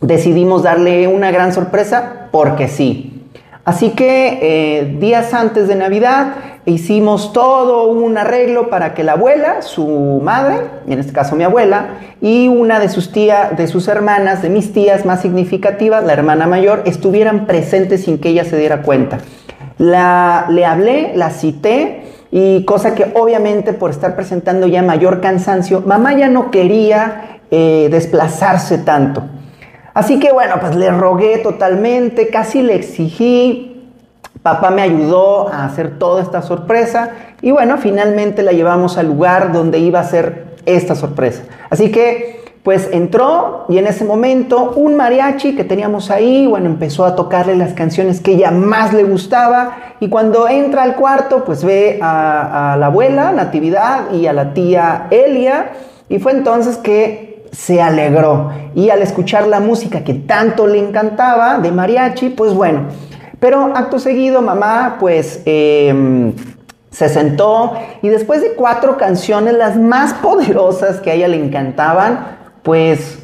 decidimos 0.00 0.62
darle 0.62 1.06
una 1.06 1.30
gran 1.30 1.52
sorpresa 1.52 2.28
porque 2.30 2.68
sí. 2.68 3.11
Así 3.64 3.90
que 3.90 4.38
eh, 4.42 4.96
días 4.98 5.32
antes 5.34 5.68
de 5.68 5.76
Navidad 5.76 6.34
hicimos 6.66 7.32
todo 7.32 7.88
un 7.88 8.18
arreglo 8.18 8.70
para 8.70 8.92
que 8.92 9.04
la 9.04 9.12
abuela, 9.12 9.62
su 9.62 10.20
madre, 10.22 10.56
en 10.88 10.98
este 10.98 11.12
caso 11.12 11.36
mi 11.36 11.44
abuela, 11.44 11.90
y 12.20 12.48
una 12.48 12.80
de 12.80 12.88
sus 12.88 13.12
tías, 13.12 13.56
de 13.56 13.68
sus 13.68 13.86
hermanas, 13.86 14.42
de 14.42 14.48
mis 14.48 14.72
tías 14.72 15.04
más 15.04 15.22
significativas, 15.22 16.04
la 16.04 16.12
hermana 16.12 16.48
mayor, 16.48 16.82
estuvieran 16.86 17.46
presentes 17.46 18.04
sin 18.04 18.18
que 18.18 18.30
ella 18.30 18.44
se 18.44 18.58
diera 18.58 18.82
cuenta. 18.82 19.18
La, 19.78 20.46
le 20.50 20.64
hablé, 20.64 21.12
la 21.14 21.30
cité 21.30 22.02
y 22.32 22.64
cosa 22.64 22.94
que 22.96 23.12
obviamente 23.14 23.72
por 23.74 23.90
estar 23.90 24.16
presentando 24.16 24.66
ya 24.66 24.82
mayor 24.82 25.20
cansancio, 25.20 25.82
mamá 25.86 26.14
ya 26.14 26.28
no 26.28 26.50
quería 26.50 27.40
eh, 27.50 27.88
desplazarse 27.90 28.78
tanto. 28.78 29.22
Así 29.94 30.18
que 30.18 30.32
bueno, 30.32 30.54
pues 30.60 30.74
le 30.74 30.90
rogué 30.90 31.38
totalmente, 31.38 32.28
casi 32.28 32.62
le 32.62 32.74
exigí. 32.74 33.68
Papá 34.42 34.70
me 34.70 34.82
ayudó 34.82 35.48
a 35.48 35.64
hacer 35.64 35.98
toda 35.98 36.22
esta 36.22 36.42
sorpresa 36.42 37.10
y 37.42 37.50
bueno, 37.50 37.76
finalmente 37.78 38.42
la 38.42 38.52
llevamos 38.52 38.98
al 38.98 39.06
lugar 39.06 39.52
donde 39.52 39.78
iba 39.78 40.00
a 40.00 40.04
ser 40.04 40.56
esta 40.66 40.94
sorpresa. 40.94 41.44
Así 41.70 41.90
que 41.90 42.42
pues 42.62 42.88
entró 42.92 43.66
y 43.68 43.78
en 43.78 43.88
ese 43.88 44.04
momento 44.04 44.72
un 44.76 44.96
mariachi 44.96 45.56
que 45.56 45.64
teníamos 45.64 46.10
ahí, 46.10 46.46
bueno, 46.46 46.66
empezó 46.66 47.04
a 47.04 47.16
tocarle 47.16 47.56
las 47.56 47.72
canciones 47.72 48.20
que 48.20 48.32
ella 48.32 48.52
más 48.52 48.92
le 48.92 49.02
gustaba 49.02 49.94
y 49.98 50.08
cuando 50.08 50.48
entra 50.48 50.84
al 50.84 50.94
cuarto 50.94 51.44
pues 51.44 51.64
ve 51.64 51.98
a, 52.00 52.72
a 52.72 52.76
la 52.76 52.86
abuela 52.86 53.32
Natividad 53.32 54.12
y 54.12 54.26
a 54.28 54.32
la 54.32 54.54
tía 54.54 55.08
Elia 55.10 55.72
y 56.08 56.20
fue 56.20 56.32
entonces 56.32 56.76
que 56.78 57.31
se 57.52 57.80
alegró. 57.80 58.50
Y 58.74 58.90
al 58.90 59.02
escuchar 59.02 59.46
la 59.46 59.60
música 59.60 60.02
que 60.02 60.14
tanto 60.14 60.66
le 60.66 60.78
encantaba 60.78 61.58
de 61.58 61.70
mariachi, 61.70 62.30
pues 62.30 62.54
bueno. 62.54 62.86
Pero 63.38 63.76
acto 63.76 63.98
seguido, 63.98 64.40
mamá, 64.40 64.96
pues 64.98 65.42
em, 65.44 66.32
se 66.90 67.08
sentó 67.08 67.74
y 68.00 68.08
después 68.08 68.40
de 68.40 68.54
cuatro 68.54 68.96
canciones, 68.96 69.54
las 69.54 69.76
más 69.76 70.14
poderosas 70.14 71.00
que 71.00 71.10
a 71.10 71.14
ella 71.14 71.28
le 71.28 71.44
encantaban, 71.44 72.38
pues 72.62 73.18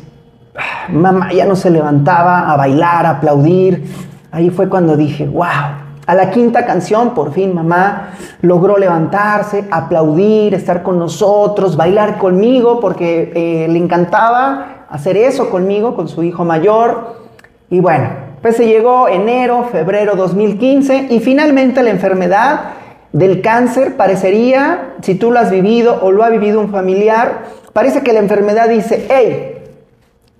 mamá 0.89 1.33
ya 1.33 1.47
no 1.47 1.57
se 1.57 1.71
levantaba 1.71 2.51
a 2.51 2.57
bailar, 2.57 3.07
a 3.07 3.11
aplaudir. 3.11 3.85
Ahí 4.31 4.51
fue 4.51 4.69
cuando 4.69 4.97
dije, 4.97 5.27
wow, 5.27 5.78
a 6.09 6.15
la 6.15 6.31
quinta 6.31 6.65
canción, 6.65 7.13
por 7.13 7.35
fin 7.35 7.55
mamá 7.55 8.15
logró 8.41 8.79
levantarse, 8.79 9.67
aplaudir, 9.71 10.55
estar 10.55 10.83
con 10.83 10.99
nosotros, 10.99 11.77
bailar 11.77 12.17
conmigo, 12.17 12.81
porque 12.81 13.31
eh, 13.35 13.69
le 13.69 13.79
encantaba 13.79 14.87
hacer 14.89 15.19
eso 15.19 15.51
conmigo, 15.51 15.95
con 15.95 16.09
su 16.09 16.23
hijo 16.23 16.47
mayor. 16.47 17.19
Y 17.69 17.81
bueno, 17.81 18.09
pues 18.41 18.57
se 18.57 18.67
llegó 18.67 19.07
enero, 19.07 19.69
febrero 19.71 20.17
2015 20.17 21.09
y 21.11 21.21
finalmente 21.21 21.83
la 21.83 21.91
enfermedad 21.91 22.61
del 23.13 23.43
cáncer 23.43 23.99
parecería, 23.99 24.95
si 25.03 25.15
tú 25.15 25.31
lo 25.31 25.39
has 25.39 25.51
vivido 25.51 25.99
o 26.01 26.11
lo 26.11 26.25
ha 26.25 26.31
vivido 26.31 26.59
un 26.59 26.71
familiar, 26.71 27.49
parece 27.75 28.03
que 28.03 28.15
la 28.15 28.21
enfermedad 28.21 28.71
dice, 28.71 29.07
hey, 29.11 29.59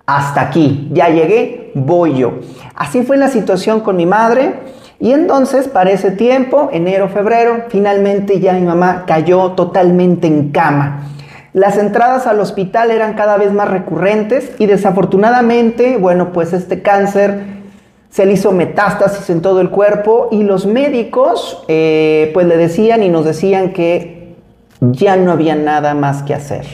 hasta 0.07 0.41
aquí, 0.41 0.89
ya 0.93 1.09
llegué, 1.09 1.71
voy 1.75 2.17
yo. 2.17 2.39
Así 2.73 3.03
fue 3.03 3.17
la 3.17 3.27
situación 3.27 3.81
con 3.81 3.97
mi 3.97 4.07
madre. 4.07 4.78
Y 4.99 5.13
entonces, 5.13 5.67
para 5.69 5.91
ese 5.91 6.11
tiempo, 6.11 6.69
enero, 6.73 7.07
febrero, 7.07 7.63
finalmente 7.69 8.39
ya 8.39 8.53
mi 8.53 8.61
mamá 8.61 9.05
cayó 9.07 9.53
totalmente 9.53 10.27
en 10.27 10.49
cama. 10.49 11.07
Las 11.53 11.77
entradas 11.77 12.27
al 12.27 12.39
hospital 12.39 12.91
eran 12.91 13.13
cada 13.13 13.37
vez 13.37 13.53
más 13.53 13.69
recurrentes 13.69 14.51
y 14.59 14.65
desafortunadamente, 14.65 15.97
bueno, 15.97 16.31
pues 16.31 16.53
este 16.53 16.81
cáncer 16.81 17.59
se 18.09 18.25
le 18.25 18.33
hizo 18.33 18.51
metástasis 18.51 19.29
en 19.29 19.41
todo 19.41 19.61
el 19.61 19.69
cuerpo 19.69 20.27
y 20.31 20.43
los 20.43 20.65
médicos 20.65 21.63
eh, 21.67 22.31
pues 22.33 22.45
le 22.45 22.57
decían 22.57 23.01
y 23.01 23.09
nos 23.09 23.23
decían 23.25 23.71
que 23.71 24.35
ya 24.81 25.15
no 25.15 25.31
había 25.31 25.55
nada 25.55 25.93
más 25.93 26.23
que 26.23 26.33
hacer. 26.33 26.65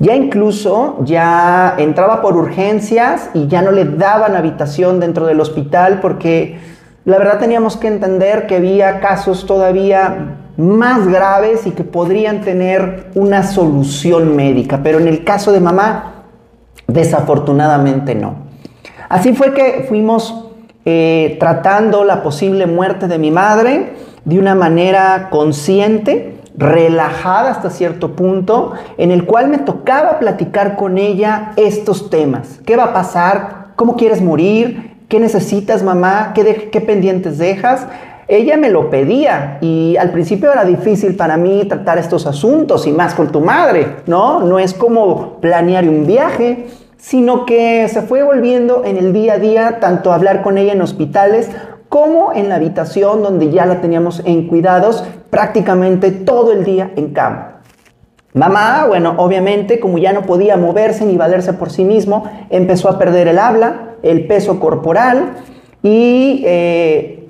Ya 0.00 0.14
incluso 0.14 0.98
ya 1.04 1.74
entraba 1.76 2.22
por 2.22 2.36
urgencias 2.36 3.30
y 3.34 3.48
ya 3.48 3.62
no 3.62 3.72
le 3.72 3.84
daban 3.84 4.36
habitación 4.36 5.00
dentro 5.00 5.26
del 5.26 5.40
hospital 5.40 5.98
porque 6.00 6.58
la 7.08 7.16
verdad 7.16 7.38
teníamos 7.38 7.78
que 7.78 7.88
entender 7.88 8.46
que 8.46 8.56
había 8.56 9.00
casos 9.00 9.46
todavía 9.46 10.36
más 10.58 11.08
graves 11.08 11.66
y 11.66 11.70
que 11.70 11.82
podrían 11.82 12.42
tener 12.42 13.06
una 13.14 13.44
solución 13.44 14.36
médica, 14.36 14.80
pero 14.82 14.98
en 14.98 15.08
el 15.08 15.24
caso 15.24 15.50
de 15.50 15.60
mamá, 15.60 16.24
desafortunadamente 16.86 18.14
no. 18.14 18.34
Así 19.08 19.32
fue 19.34 19.54
que 19.54 19.86
fuimos 19.88 20.50
eh, 20.84 21.38
tratando 21.40 22.04
la 22.04 22.22
posible 22.22 22.66
muerte 22.66 23.08
de 23.08 23.18
mi 23.18 23.30
madre 23.30 23.94
de 24.26 24.38
una 24.38 24.54
manera 24.54 25.28
consciente, 25.30 26.42
relajada 26.58 27.52
hasta 27.52 27.70
cierto 27.70 28.16
punto, 28.16 28.74
en 28.98 29.12
el 29.12 29.24
cual 29.24 29.48
me 29.48 29.56
tocaba 29.56 30.18
platicar 30.18 30.76
con 30.76 30.98
ella 30.98 31.52
estos 31.56 32.10
temas. 32.10 32.60
¿Qué 32.66 32.76
va 32.76 32.84
a 32.84 32.92
pasar? 32.92 33.68
¿Cómo 33.76 33.96
quieres 33.96 34.20
morir? 34.20 34.97
¿Qué 35.08 35.18
necesitas, 35.20 35.82
mamá? 35.82 36.32
¿Qué, 36.34 36.68
¿Qué 36.70 36.80
pendientes 36.82 37.38
dejas? 37.38 37.86
Ella 38.28 38.58
me 38.58 38.68
lo 38.68 38.90
pedía 38.90 39.56
y 39.62 39.96
al 39.96 40.10
principio 40.10 40.52
era 40.52 40.66
difícil 40.66 41.16
para 41.16 41.38
mí 41.38 41.64
tratar 41.66 41.96
estos 41.96 42.26
asuntos 42.26 42.86
y 42.86 42.92
más 42.92 43.14
con 43.14 43.32
tu 43.32 43.40
madre, 43.40 43.96
¿no? 44.06 44.40
No 44.40 44.58
es 44.58 44.74
como 44.74 45.40
planear 45.40 45.88
un 45.88 46.06
viaje, 46.06 46.66
sino 46.98 47.46
que 47.46 47.88
se 47.88 48.02
fue 48.02 48.22
volviendo 48.22 48.84
en 48.84 48.98
el 48.98 49.14
día 49.14 49.34
a 49.34 49.38
día 49.38 49.80
tanto 49.80 50.12
hablar 50.12 50.42
con 50.42 50.58
ella 50.58 50.74
en 50.74 50.82
hospitales 50.82 51.48
como 51.88 52.34
en 52.34 52.50
la 52.50 52.56
habitación 52.56 53.22
donde 53.22 53.50
ya 53.50 53.64
la 53.64 53.80
teníamos 53.80 54.20
en 54.26 54.46
cuidados 54.46 55.04
prácticamente 55.30 56.10
todo 56.10 56.52
el 56.52 56.64
día 56.64 56.90
en 56.96 57.14
cama. 57.14 57.62
Mamá, 58.34 58.84
bueno, 58.86 59.14
obviamente 59.16 59.80
como 59.80 59.96
ya 59.96 60.12
no 60.12 60.22
podía 60.22 60.58
moverse 60.58 61.06
ni 61.06 61.16
valerse 61.16 61.54
por 61.54 61.70
sí 61.70 61.84
mismo, 61.84 62.24
empezó 62.50 62.90
a 62.90 62.98
perder 62.98 63.26
el 63.26 63.38
habla, 63.38 63.87
el 64.02 64.26
peso 64.26 64.60
corporal 64.60 65.36
y 65.82 66.42
eh, 66.46 67.28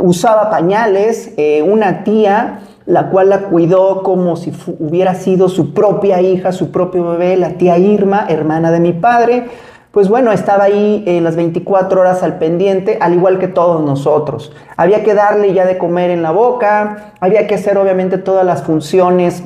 usaba 0.00 0.50
pañales, 0.50 1.32
eh, 1.36 1.62
una 1.62 2.04
tía, 2.04 2.60
la 2.86 3.08
cual 3.10 3.30
la 3.30 3.42
cuidó 3.44 4.02
como 4.02 4.36
si 4.36 4.52
hubiera 4.78 5.14
sido 5.14 5.48
su 5.48 5.72
propia 5.72 6.20
hija, 6.20 6.52
su 6.52 6.70
propio 6.70 7.10
bebé, 7.10 7.36
la 7.36 7.50
tía 7.50 7.78
Irma, 7.78 8.26
hermana 8.28 8.70
de 8.70 8.80
mi 8.80 8.92
padre. 8.92 9.46
Pues 9.90 10.08
bueno, 10.08 10.32
estaba 10.32 10.64
ahí 10.64 11.04
en 11.06 11.22
las 11.22 11.36
24 11.36 12.00
horas 12.00 12.22
al 12.22 12.38
pendiente, 12.38 12.98
al 13.00 13.14
igual 13.14 13.38
que 13.38 13.46
todos 13.46 13.80
nosotros. 13.80 14.52
Había 14.76 15.04
que 15.04 15.14
darle 15.14 15.54
ya 15.54 15.66
de 15.66 15.78
comer 15.78 16.10
en 16.10 16.22
la 16.22 16.32
boca, 16.32 17.12
había 17.20 17.46
que 17.46 17.54
hacer 17.54 17.78
obviamente 17.78 18.18
todas 18.18 18.44
las 18.44 18.64
funciones 18.64 19.44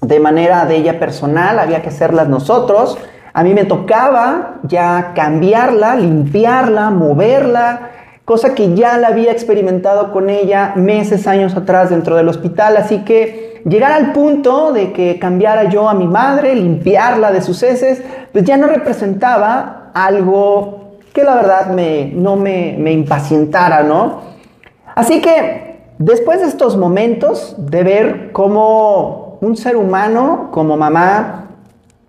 de 0.00 0.18
manera 0.18 0.64
de 0.64 0.76
ella 0.76 0.98
personal, 0.98 1.58
había 1.58 1.82
que 1.82 1.90
hacerlas 1.90 2.28
nosotros. 2.28 2.96
A 3.36 3.42
mí 3.42 3.52
me 3.52 3.66
tocaba 3.66 4.60
ya 4.62 5.12
cambiarla, 5.14 5.94
limpiarla, 5.94 6.88
moverla, 6.88 7.90
cosa 8.24 8.54
que 8.54 8.74
ya 8.74 8.96
la 8.96 9.08
había 9.08 9.30
experimentado 9.30 10.10
con 10.10 10.30
ella 10.30 10.72
meses, 10.74 11.26
años 11.26 11.54
atrás 11.54 11.90
dentro 11.90 12.16
del 12.16 12.30
hospital. 12.30 12.78
Así 12.78 13.04
que 13.04 13.60
llegar 13.66 13.92
al 13.92 14.14
punto 14.14 14.72
de 14.72 14.94
que 14.94 15.18
cambiara 15.18 15.64
yo 15.64 15.86
a 15.86 15.92
mi 15.92 16.08
madre, 16.08 16.54
limpiarla 16.54 17.30
de 17.30 17.42
sus 17.42 17.62
heces, 17.62 18.02
pues 18.32 18.44
ya 18.44 18.56
no 18.56 18.68
representaba 18.68 19.90
algo 19.92 20.96
que 21.12 21.22
la 21.22 21.34
verdad 21.34 21.66
me, 21.66 22.06
no 22.14 22.36
me, 22.36 22.74
me 22.78 22.92
impacientara, 22.92 23.82
¿no? 23.82 24.22
Así 24.94 25.20
que 25.20 25.82
después 25.98 26.40
de 26.40 26.46
estos 26.46 26.78
momentos 26.78 27.54
de 27.58 27.84
ver 27.84 28.32
cómo 28.32 29.36
un 29.42 29.58
ser 29.58 29.76
humano 29.76 30.48
como 30.52 30.78
mamá 30.78 31.45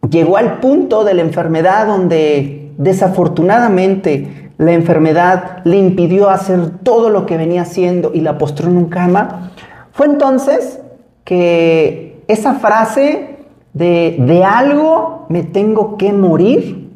llegó 0.09 0.37
al 0.37 0.59
punto 0.59 1.03
de 1.03 1.13
la 1.13 1.21
enfermedad 1.21 1.87
donde 1.87 2.71
desafortunadamente 2.77 4.51
la 4.57 4.73
enfermedad 4.73 5.59
le 5.65 5.77
impidió 5.77 6.29
hacer 6.29 6.79
todo 6.83 7.09
lo 7.09 7.25
que 7.25 7.37
venía 7.37 7.61
haciendo 7.61 8.11
y 8.13 8.21
la 8.21 8.37
postró 8.37 8.69
en 8.69 8.77
un 8.77 8.89
cama, 8.89 9.51
fue 9.91 10.07
entonces 10.07 10.79
que 11.23 12.23
esa 12.27 12.55
frase 12.55 13.37
de, 13.73 14.17
de 14.19 14.43
algo 14.43 15.25
me 15.29 15.43
tengo 15.43 15.97
que 15.97 16.13
morir 16.13 16.87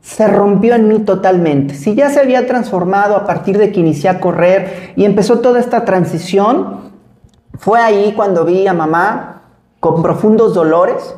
se 0.00 0.26
rompió 0.26 0.74
en 0.74 0.88
mí 0.88 1.00
totalmente. 1.00 1.74
Si 1.74 1.94
ya 1.94 2.08
se 2.08 2.20
había 2.20 2.46
transformado 2.46 3.14
a 3.14 3.26
partir 3.26 3.58
de 3.58 3.72
que 3.72 3.80
inicié 3.80 4.08
a 4.08 4.20
correr 4.20 4.92
y 4.96 5.04
empezó 5.04 5.40
toda 5.40 5.60
esta 5.60 5.84
transición, 5.84 6.92
fue 7.58 7.80
ahí 7.80 8.14
cuando 8.16 8.44
vi 8.44 8.66
a 8.66 8.72
mamá 8.72 9.42
con 9.80 10.02
profundos 10.02 10.54
dolores, 10.54 11.14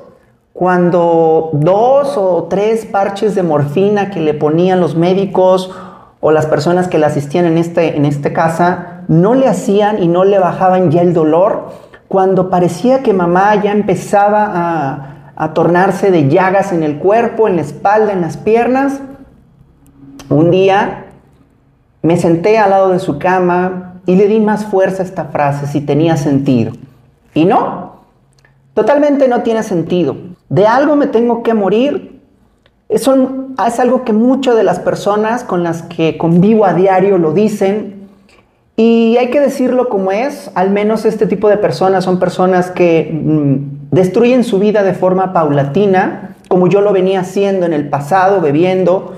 cuando 0.53 1.51
dos 1.53 2.17
o 2.17 2.45
tres 2.51 2.85
parches 2.85 3.35
de 3.35 3.43
morfina 3.43 4.11
que 4.11 4.21
le 4.21 4.35
ponían 4.35 4.81
los 4.81 4.95
médicos 4.97 5.75
o 6.21 6.33
las 6.33 6.47
personas 6.47 6.89
que 6.89 6.99
le 6.99 7.07
asistían 7.07 7.47
en, 7.47 7.59
este, 7.59 7.97
en 7.97 8.05
esta 8.05 8.33
casa 8.33 9.03
no 9.09 9.35
le 9.35 9.49
hacían 9.49 10.03
y 10.03 10.09
no 10.09 10.25
le 10.25 10.39
bajaban 10.39 10.91
ya 10.91 11.03
el 11.03 11.15
dolor, 11.15 11.71
cuando 12.09 12.51
parecía 12.51 13.03
que 13.03 13.13
mamá 13.13 13.55
ya 13.63 13.73
empezaba 13.73 14.45
a, 14.53 15.33
a 15.37 15.55
tornarse 15.55 16.11
de 16.11 16.29
llagas 16.29 16.73
en 16.73 16.83
el 16.83 16.99
cuerpo, 16.99 17.49
en 17.49 17.57
la 17.57 17.63
espalda, 17.63 18.13
en 18.13 18.21
las 18.21 18.37
piernas, 18.37 19.01
un 20.29 20.51
día 20.51 21.07
me 22.03 22.17
senté 22.17 22.59
al 22.59 22.71
lado 22.71 22.91
de 22.91 22.99
su 22.99 23.19
cama 23.19 24.01
y 24.07 24.17
le 24.17 24.27
di 24.27 24.41
más 24.41 24.65
fuerza 24.67 25.03
a 25.03 25.07
esta 25.07 25.25
frase 25.27 25.67
si 25.67 25.81
tenía 25.81 26.17
sentido. 26.17 26.73
Y 27.35 27.45
no, 27.45 28.03
totalmente 28.75 29.29
no 29.29 29.43
tiene 29.43 29.63
sentido. 29.63 30.17
De 30.51 30.67
algo 30.67 30.97
me 30.97 31.07
tengo 31.07 31.43
que 31.43 31.55
morir. 31.55 32.21
Es 32.89 33.09
algo 33.09 34.05
que 34.05 34.13
muchas 34.13 34.57
de 34.57 34.65
las 34.65 34.81
personas 34.81 35.45
con 35.45 35.63
las 35.63 35.83
que 35.83 36.19
convivo 36.19 36.67
a 36.67 36.75
diario 36.75 37.19
lo 37.19 37.33
dicen. 37.33 38.09
Y 38.77 39.17
hay 39.17 39.31
que 39.31 39.39
decirlo 39.39 39.89
como 39.89 40.11
es, 40.11 40.51
al 40.57 40.71
menos 40.71 41.05
este 41.05 41.27
tipo 41.27 41.49
de 41.49 41.57
personas 41.57 42.03
son 42.03 42.19
personas 42.19 42.71
que 42.71 43.11
mm, 43.13 43.95
destruyen 43.95 44.43
su 44.43 44.59
vida 44.59 44.83
de 44.83 44.93
forma 44.93 45.33
paulatina, 45.33 46.35
como 46.49 46.67
yo 46.67 46.81
lo 46.81 46.93
venía 46.93 47.21
haciendo 47.21 47.65
en 47.65 47.73
el 47.73 47.89
pasado, 47.89 48.41
bebiendo, 48.41 49.15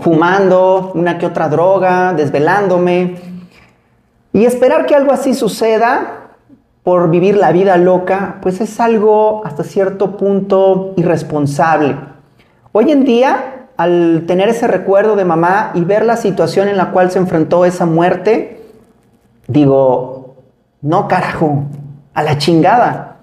fumando, 0.00 0.92
una 0.94 1.18
que 1.18 1.26
otra 1.26 1.48
droga, 1.48 2.12
desvelándome. 2.12 3.16
Y 4.32 4.44
esperar 4.44 4.86
que 4.86 4.94
algo 4.94 5.12
así 5.12 5.34
suceda 5.34 6.21
por 6.82 7.10
vivir 7.10 7.36
la 7.36 7.52
vida 7.52 7.76
loca, 7.76 8.38
pues 8.42 8.60
es 8.60 8.80
algo 8.80 9.42
hasta 9.44 9.62
cierto 9.62 10.16
punto 10.16 10.94
irresponsable. 10.96 11.96
Hoy 12.72 12.90
en 12.90 13.04
día, 13.04 13.68
al 13.76 14.24
tener 14.26 14.48
ese 14.48 14.66
recuerdo 14.66 15.14
de 15.14 15.24
mamá 15.24 15.70
y 15.74 15.84
ver 15.84 16.04
la 16.04 16.16
situación 16.16 16.68
en 16.68 16.76
la 16.76 16.90
cual 16.90 17.10
se 17.10 17.18
enfrentó 17.18 17.64
esa 17.64 17.86
muerte, 17.86 18.62
digo, 19.46 20.34
no 20.80 21.06
carajo, 21.06 21.64
a 22.14 22.22
la 22.22 22.38
chingada. 22.38 23.18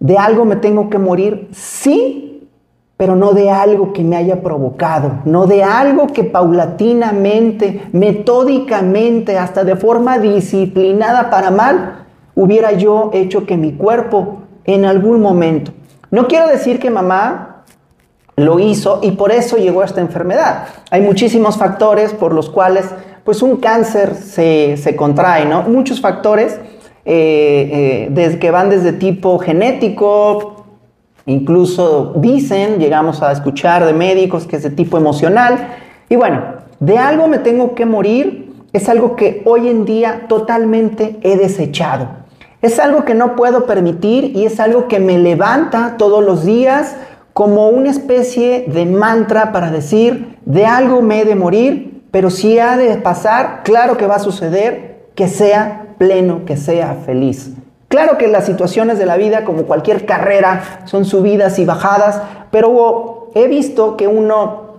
De 0.00 0.18
algo 0.18 0.44
me 0.44 0.56
tengo 0.56 0.90
que 0.90 0.98
morir, 0.98 1.48
sí, 1.52 2.48
pero 2.96 3.16
no 3.16 3.32
de 3.32 3.50
algo 3.50 3.92
que 3.92 4.02
me 4.02 4.16
haya 4.16 4.42
provocado, 4.42 5.20
no 5.24 5.46
de 5.46 5.62
algo 5.62 6.08
que 6.08 6.24
paulatinamente, 6.24 7.88
metódicamente, 7.92 9.38
hasta 9.38 9.64
de 9.64 9.76
forma 9.76 10.18
disciplinada 10.18 11.30
para 11.30 11.50
mal, 11.50 11.99
hubiera 12.40 12.72
yo 12.72 13.10
hecho 13.12 13.44
que 13.44 13.58
mi 13.58 13.72
cuerpo 13.72 14.38
en 14.64 14.86
algún 14.86 15.20
momento. 15.20 15.72
No 16.10 16.26
quiero 16.26 16.48
decir 16.48 16.78
que 16.78 16.88
mamá 16.88 17.64
lo 18.36 18.58
hizo 18.58 19.00
y 19.02 19.10
por 19.10 19.30
eso 19.30 19.58
llegó 19.58 19.82
a 19.82 19.84
esta 19.84 20.00
enfermedad. 20.00 20.68
Hay 20.90 21.02
muchísimos 21.02 21.58
factores 21.58 22.14
por 22.14 22.32
los 22.32 22.48
cuales 22.48 22.86
pues 23.24 23.42
un 23.42 23.56
cáncer 23.56 24.14
se, 24.14 24.96
contrae, 24.96 25.44
¿no? 25.44 25.64
Muchos 25.64 26.00
factores 26.00 26.58
eh, 27.04 28.08
eh, 28.16 28.38
que 28.40 28.50
van 28.50 28.70
desde 28.70 28.94
tipo 28.94 29.38
genético, 29.38 30.64
incluso 31.26 32.14
dicen, 32.16 32.78
llegamos 32.78 33.22
a 33.22 33.32
escuchar 33.32 33.84
de 33.84 33.92
médicos 33.92 34.46
que 34.46 34.56
es 34.56 34.62
de 34.62 34.70
tipo 34.70 34.96
emocional. 34.96 35.74
Y 36.08 36.16
bueno, 36.16 36.42
de 36.78 36.96
algo 36.96 37.28
me 37.28 37.38
tengo 37.38 37.74
que 37.74 37.84
morir 37.84 38.50
es 38.72 38.88
algo 38.88 39.16
que 39.16 39.42
hoy 39.44 39.68
en 39.68 39.84
día 39.84 40.26
totalmente 40.28 41.18
he 41.22 41.36
desechado. 41.36 42.19
Es 42.62 42.78
algo 42.78 43.04
que 43.04 43.14
no 43.14 43.36
puedo 43.36 43.64
permitir 43.64 44.36
y 44.36 44.44
es 44.44 44.60
algo 44.60 44.86
que 44.86 45.00
me 45.00 45.18
levanta 45.18 45.96
todos 45.96 46.22
los 46.22 46.44
días 46.44 46.94
como 47.32 47.68
una 47.68 47.90
especie 47.90 48.66
de 48.68 48.84
mantra 48.84 49.50
para 49.50 49.70
decir, 49.70 50.38
de 50.44 50.66
algo 50.66 51.00
me 51.00 51.22
he 51.22 51.24
de 51.24 51.36
morir, 51.36 52.02
pero 52.10 52.28
si 52.28 52.58
ha 52.58 52.76
de 52.76 52.96
pasar, 52.96 53.62
claro 53.64 53.96
que 53.96 54.06
va 54.06 54.16
a 54.16 54.20
suceder, 54.20 55.06
que 55.14 55.28
sea 55.28 55.94
pleno, 55.96 56.44
que 56.44 56.56
sea 56.56 56.96
feliz. 57.06 57.52
Claro 57.88 58.18
que 58.18 58.28
las 58.28 58.46
situaciones 58.46 58.98
de 58.98 59.06
la 59.06 59.16
vida, 59.16 59.44
como 59.44 59.62
cualquier 59.62 60.04
carrera, 60.04 60.82
son 60.84 61.04
subidas 61.04 61.58
y 61.58 61.64
bajadas, 61.64 62.20
pero 62.50 63.30
he 63.34 63.48
visto 63.48 63.96
que 63.96 64.06
uno 64.06 64.70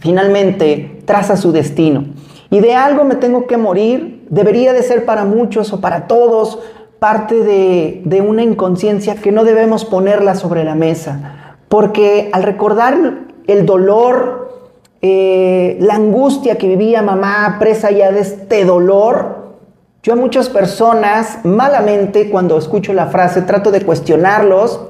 finalmente 0.00 1.02
traza 1.04 1.36
su 1.36 1.52
destino. 1.52 2.06
Y 2.50 2.60
de 2.60 2.74
algo 2.74 3.04
me 3.04 3.14
tengo 3.14 3.46
que 3.46 3.56
morir, 3.56 4.26
debería 4.28 4.72
de 4.72 4.82
ser 4.82 5.04
para 5.04 5.24
muchos 5.24 5.72
o 5.72 5.80
para 5.80 6.06
todos, 6.06 6.58
parte 7.02 7.42
de, 7.42 8.20
una 8.20 8.44
inconsciencia 8.44 9.16
que 9.16 9.32
no 9.32 9.42
debemos 9.42 9.84
ponerla 9.84 10.36
sobre 10.36 10.62
la 10.62 10.76
mesa, 10.76 11.56
porque 11.68 12.30
al 12.32 12.44
recordar 12.44 12.96
el 13.48 13.66
dolor, 13.66 14.70
eh, 15.00 15.78
la 15.80 15.96
angustia 15.96 16.58
que 16.58 16.68
vivía 16.68 17.02
mamá 17.02 17.56
presa 17.58 17.90
ya 17.90 18.12
de 18.12 18.20
este 18.20 18.64
dolor, 18.64 19.56
yo 20.04 20.12
a 20.12 20.16
muchas 20.16 20.48
personas 20.48 21.40
malamente 21.42 22.30
cuando 22.30 22.56
escucho 22.56 22.92
la 22.92 23.06
frase 23.06 23.42
trato 23.42 23.72
de 23.72 23.80
cuestionarlos 23.80 24.82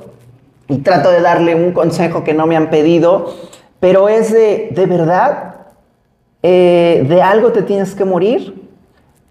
y 0.68 0.80
trato 0.80 1.10
de 1.10 1.22
darle 1.22 1.54
un 1.54 1.72
consejo 1.72 2.24
que 2.24 2.34
no 2.34 2.46
me 2.46 2.58
han 2.58 2.68
pedido, 2.68 3.32
pero 3.80 4.10
es 4.10 4.30
de, 4.30 4.68
¿de 4.70 4.84
verdad? 4.84 5.54
Eh, 6.42 7.06
¿De 7.08 7.22
algo 7.22 7.52
te 7.52 7.62
tienes 7.62 7.94
que 7.94 8.04
morir? 8.04 8.61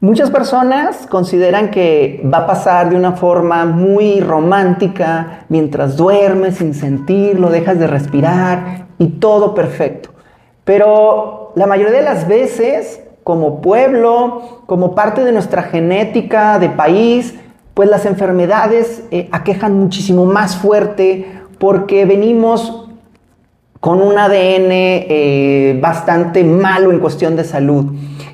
Muchas 0.03 0.31
personas 0.31 1.05
consideran 1.05 1.69
que 1.69 2.23
va 2.25 2.39
a 2.39 2.47
pasar 2.47 2.89
de 2.89 2.95
una 2.95 3.11
forma 3.11 3.65
muy 3.67 4.19
romántica 4.19 5.45
mientras 5.47 5.95
duermes 5.95 6.55
sin 6.55 6.73
sentirlo, 6.73 7.51
dejas 7.51 7.77
de 7.77 7.85
respirar 7.85 8.87
y 8.97 9.09
todo 9.19 9.53
perfecto. 9.53 10.09
Pero 10.63 11.51
la 11.53 11.67
mayoría 11.67 11.93
de 11.93 12.01
las 12.01 12.27
veces, 12.27 13.03
como 13.23 13.61
pueblo, 13.61 14.63
como 14.65 14.95
parte 14.95 15.23
de 15.23 15.33
nuestra 15.33 15.61
genética 15.61 16.57
de 16.57 16.69
país, 16.69 17.35
pues 17.75 17.87
las 17.87 18.07
enfermedades 18.07 19.03
eh, 19.11 19.29
aquejan 19.31 19.77
muchísimo 19.77 20.25
más 20.25 20.55
fuerte 20.55 21.27
porque 21.59 22.05
venimos 22.05 22.89
con 23.79 24.01
un 24.01 24.17
ADN 24.17 24.71
eh, 24.71 25.79
bastante 25.79 26.43
malo 26.43 26.89
en 26.89 26.97
cuestión 26.97 27.35
de 27.35 27.43
salud. 27.43 27.85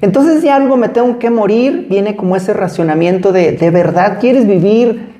Entonces 0.02 0.42
si 0.42 0.50
algo 0.50 0.78
me 0.78 0.90
tengo 0.90 1.18
que 1.20 1.30
morir, 1.30 1.88
viene 1.90 2.16
como 2.16 2.36
ese 2.36 2.54
racionamiento 2.54 3.32
de, 3.32 3.54
¿de 3.54 3.72
verdad 3.72 4.20
quieres 4.20 4.48
vivir? 4.48 5.16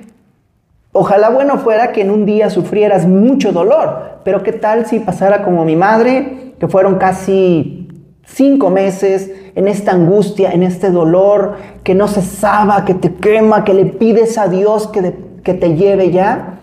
Ojalá 0.92 1.30
bueno 1.30 1.58
fuera 1.58 1.92
que 1.92 2.02
en 2.02 2.10
un 2.10 2.24
día 2.26 2.50
sufrieras 2.50 3.06
mucho 3.06 3.52
dolor, 3.52 4.20
pero 4.24 4.42
¿qué 4.42 4.52
tal 4.52 4.86
si 4.86 5.00
pasara 5.00 5.42
como 5.44 5.64
mi 5.64 5.76
madre, 5.76 6.54
que 6.58 6.68
fueron 6.68 6.96
casi 6.96 7.88
cinco 8.24 8.70
meses 8.70 9.30
en 9.54 9.68
esta 9.68 9.92
angustia, 9.92 10.52
en 10.52 10.62
este 10.62 10.90
dolor, 10.90 11.56
que 11.82 11.94
no 11.94 12.08
cesaba, 12.08 12.84
que 12.84 12.94
te 12.94 13.14
quema, 13.14 13.64
que 13.64 13.74
le 13.74 13.86
pides 13.86 14.38
a 14.38 14.48
Dios 14.48 14.88
que, 14.88 15.14
que 15.42 15.54
te 15.54 15.76
lleve 15.76 16.10
ya? 16.10 16.60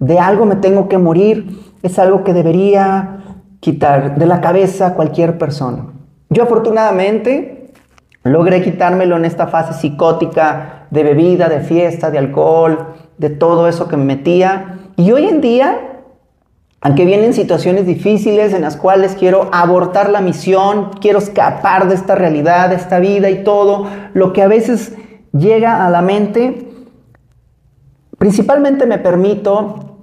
De 0.00 0.18
algo 0.18 0.44
me 0.44 0.56
tengo 0.56 0.88
que 0.88 0.98
morir, 0.98 1.58
es 1.82 1.98
algo 1.98 2.24
que 2.24 2.32
debería 2.32 3.18
quitar 3.60 4.16
de 4.16 4.26
la 4.26 4.40
cabeza 4.40 4.94
cualquier 4.94 5.38
persona. 5.38 5.86
Yo 6.30 6.42
afortunadamente 6.42 7.57
Logré 8.28 8.62
quitármelo 8.62 9.16
en 9.16 9.24
esta 9.24 9.46
fase 9.46 9.72
psicótica 9.72 10.86
de 10.90 11.02
bebida, 11.02 11.48
de 11.48 11.60
fiesta, 11.60 12.10
de 12.10 12.18
alcohol, 12.18 12.94
de 13.16 13.30
todo 13.30 13.68
eso 13.68 13.88
que 13.88 13.96
me 13.96 14.04
metía. 14.04 14.78
Y 14.96 15.12
hoy 15.12 15.24
en 15.24 15.40
día, 15.40 16.02
aunque 16.80 17.04
vienen 17.04 17.32
situaciones 17.32 17.86
difíciles 17.86 18.52
en 18.52 18.62
las 18.62 18.76
cuales 18.76 19.16
quiero 19.18 19.48
abortar 19.52 20.10
la 20.10 20.20
misión, 20.20 20.90
quiero 21.00 21.18
escapar 21.18 21.88
de 21.88 21.94
esta 21.94 22.14
realidad, 22.14 22.68
de 22.68 22.76
esta 22.76 22.98
vida 22.98 23.30
y 23.30 23.44
todo, 23.44 23.86
lo 24.14 24.32
que 24.32 24.42
a 24.42 24.48
veces 24.48 24.94
llega 25.32 25.86
a 25.86 25.90
la 25.90 26.02
mente, 26.02 26.68
principalmente 28.18 28.86
me 28.86 28.98
permito 28.98 29.96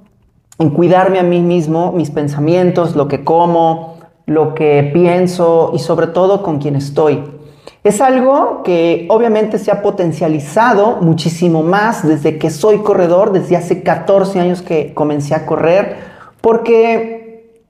en 0.58 0.70
cuidarme 0.70 1.20
a 1.20 1.24
mí 1.24 1.42
mismo, 1.42 1.92
mis 1.92 2.12
pensamientos, 2.12 2.96
lo 2.96 3.08
que 3.08 3.24
como, 3.24 3.98
lo 4.26 4.56
que 4.56 4.90
pienso 4.94 5.72
y 5.74 5.80
sobre 5.80 6.08
todo 6.08 6.42
con 6.42 6.60
quien 6.60 6.76
estoy. 6.76 7.35
Es 7.86 8.02
algo 8.02 8.64
que 8.64 9.06
obviamente 9.10 9.60
se 9.60 9.70
ha 9.70 9.84
potencializado 9.84 10.98
muchísimo 11.02 11.62
más 11.62 12.06
desde 12.06 12.40
que 12.40 12.50
soy 12.50 12.80
corredor, 12.80 13.32
desde 13.32 13.58
hace 13.58 13.84
14 13.84 14.40
años 14.40 14.64
que 14.64 14.96
comencé 14.96 15.36
a 15.36 15.46
correr, 15.46 15.98
porque 16.42 17.62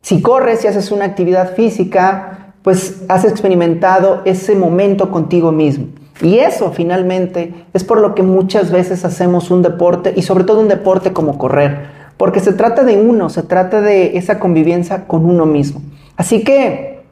si 0.00 0.22
corres 0.22 0.64
y 0.64 0.68
haces 0.68 0.90
una 0.90 1.04
actividad 1.04 1.54
física, 1.54 2.54
pues 2.62 3.02
has 3.10 3.26
experimentado 3.26 4.22
ese 4.24 4.54
momento 4.54 5.10
contigo 5.10 5.52
mismo. 5.52 5.88
Y 6.22 6.38
eso 6.38 6.72
finalmente 6.72 7.66
es 7.74 7.84
por 7.84 8.00
lo 8.00 8.14
que 8.14 8.22
muchas 8.22 8.70
veces 8.70 9.04
hacemos 9.04 9.50
un 9.50 9.60
deporte 9.60 10.14
y 10.16 10.22
sobre 10.22 10.44
todo 10.44 10.62
un 10.62 10.68
deporte 10.68 11.12
como 11.12 11.36
correr, 11.36 11.88
porque 12.16 12.40
se 12.40 12.54
trata 12.54 12.84
de 12.84 12.96
uno, 12.96 13.28
se 13.28 13.42
trata 13.42 13.82
de 13.82 14.16
esa 14.16 14.38
convivencia 14.38 15.06
con 15.06 15.26
uno 15.26 15.44
mismo. 15.44 15.82
Así 16.16 16.42
que 16.42 17.02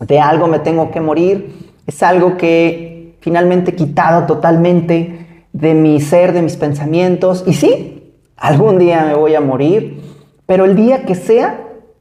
de 0.00 0.18
algo 0.18 0.48
me 0.48 0.58
tengo 0.58 0.90
que 0.90 1.00
morir. 1.00 1.71
Es 1.86 2.02
algo 2.02 2.36
que 2.36 3.16
finalmente 3.20 3.74
quitado 3.74 4.26
totalmente 4.26 5.46
de 5.52 5.74
mi 5.74 6.00
ser, 6.00 6.32
de 6.32 6.42
mis 6.42 6.56
pensamientos. 6.56 7.44
Y 7.46 7.54
sí, 7.54 8.14
algún 8.36 8.78
día 8.78 9.04
me 9.04 9.14
voy 9.14 9.34
a 9.34 9.40
morir, 9.40 10.00
pero 10.46 10.64
el 10.64 10.74
día 10.76 11.04
que 11.04 11.14
sea, 11.14 11.60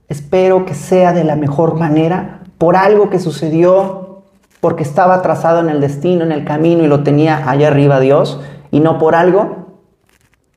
espero 0.09 0.65
que 0.65 0.73
sea 0.73 1.13
de 1.13 1.23
la 1.23 1.35
mejor 1.35 1.77
manera 1.77 2.41
por 2.57 2.75
algo 2.75 3.09
que 3.09 3.19
sucedió, 3.19 4.23
porque 4.59 4.83
estaba 4.83 5.21
trazado 5.21 5.59
en 5.61 5.69
el 5.69 5.81
destino, 5.81 6.23
en 6.23 6.31
el 6.31 6.45
camino 6.45 6.83
y 6.83 6.87
lo 6.87 7.03
tenía 7.03 7.49
allá 7.49 7.67
arriba 7.67 7.99
Dios, 7.99 8.39
y 8.69 8.79
no 8.79 8.99
por 8.99 9.15
algo 9.15 9.79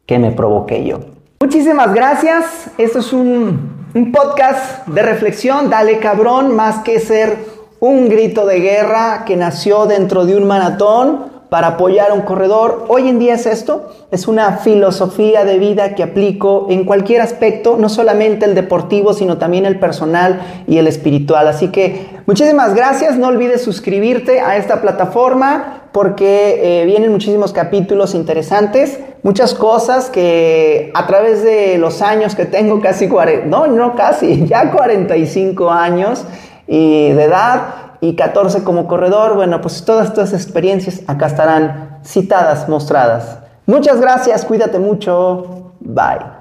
que 0.07 0.19
me 0.19 0.31
provoqué 0.31 0.85
yo. 0.85 1.01
Muchísimas 1.41 1.95
gracias. 1.95 2.71
Esto 2.77 2.99
es 2.99 3.13
un 3.13 4.13
podcast 4.13 4.87
de 4.89 5.03
reflexión, 5.03 5.71
dale 5.71 5.99
cabrón, 5.99 6.55
más 6.55 6.81
que 6.81 7.01
ser 7.01 7.54
un 7.85 8.09
grito 8.09 8.47
de 8.47 8.61
guerra 8.61 9.25
que 9.27 9.37
nació 9.37 9.85
dentro 9.85 10.25
de 10.25 10.35
un 10.35 10.45
maratón 10.45 11.35
para 11.51 11.67
apoyar 11.67 12.13
a 12.13 12.15
un 12.15 12.23
corredor. 12.23 12.87
Hoy 12.89 13.11
en 13.11 13.19
día 13.19 13.35
es 13.35 13.45
esto, 13.45 13.93
es 14.11 14.27
una 14.27 14.57
filosofía 14.57 15.45
de 15.45 15.59
vida 15.59 15.95
que 15.95 16.03
aplico 16.03 16.67
en 16.71 16.87
cualquier 16.87 17.21
aspecto, 17.21 17.77
no 17.79 17.91
solamente 17.91 18.47
el 18.47 18.55
deportivo, 18.55 19.13
sino 19.13 19.37
también 19.37 19.67
el 19.67 19.79
personal 19.79 20.65
y 20.67 20.79
el 20.79 20.87
espiritual. 20.87 21.47
Así 21.47 21.69
que 21.69 22.07
muchísimas 22.25 22.75
gracias, 22.75 23.19
no 23.19 23.27
olvides 23.27 23.63
suscribirte 23.63 24.41
a 24.41 24.57
esta 24.57 24.81
plataforma 24.81 25.83
porque 25.93 26.81
eh, 26.81 26.87
vienen 26.87 27.13
muchísimos 27.13 27.53
capítulos 27.53 28.15
interesantes, 28.15 28.99
muchas 29.23 29.53
cosas 29.53 30.09
que 30.09 30.91
a 30.95 31.07
través 31.07 31.45
de 31.45 31.77
los 31.77 32.01
años 32.01 32.35
que 32.35 32.47
tengo, 32.47 32.81
casi 32.81 33.09
40, 33.09 33.47
no, 33.47 33.67
no 33.67 33.95
casi, 33.95 34.47
ya 34.47 34.73
45 34.73 35.71
años 35.71 36.25
y 36.67 37.13
de 37.13 37.25
edad 37.25 37.63
y 38.01 38.17
14 38.17 38.65
como 38.65 38.87
corredor, 38.87 39.35
bueno, 39.35 39.61
pues 39.61 39.85
todas 39.85 40.09
estas 40.09 40.33
experiencias 40.33 41.03
acá 41.07 41.27
estarán 41.27 41.99
citadas, 42.05 42.69
mostradas. 42.69 43.39
Muchas 43.67 44.01
gracias, 44.01 44.45
cuídate 44.45 44.79
mucho, 44.79 45.73
bye. 45.81 46.34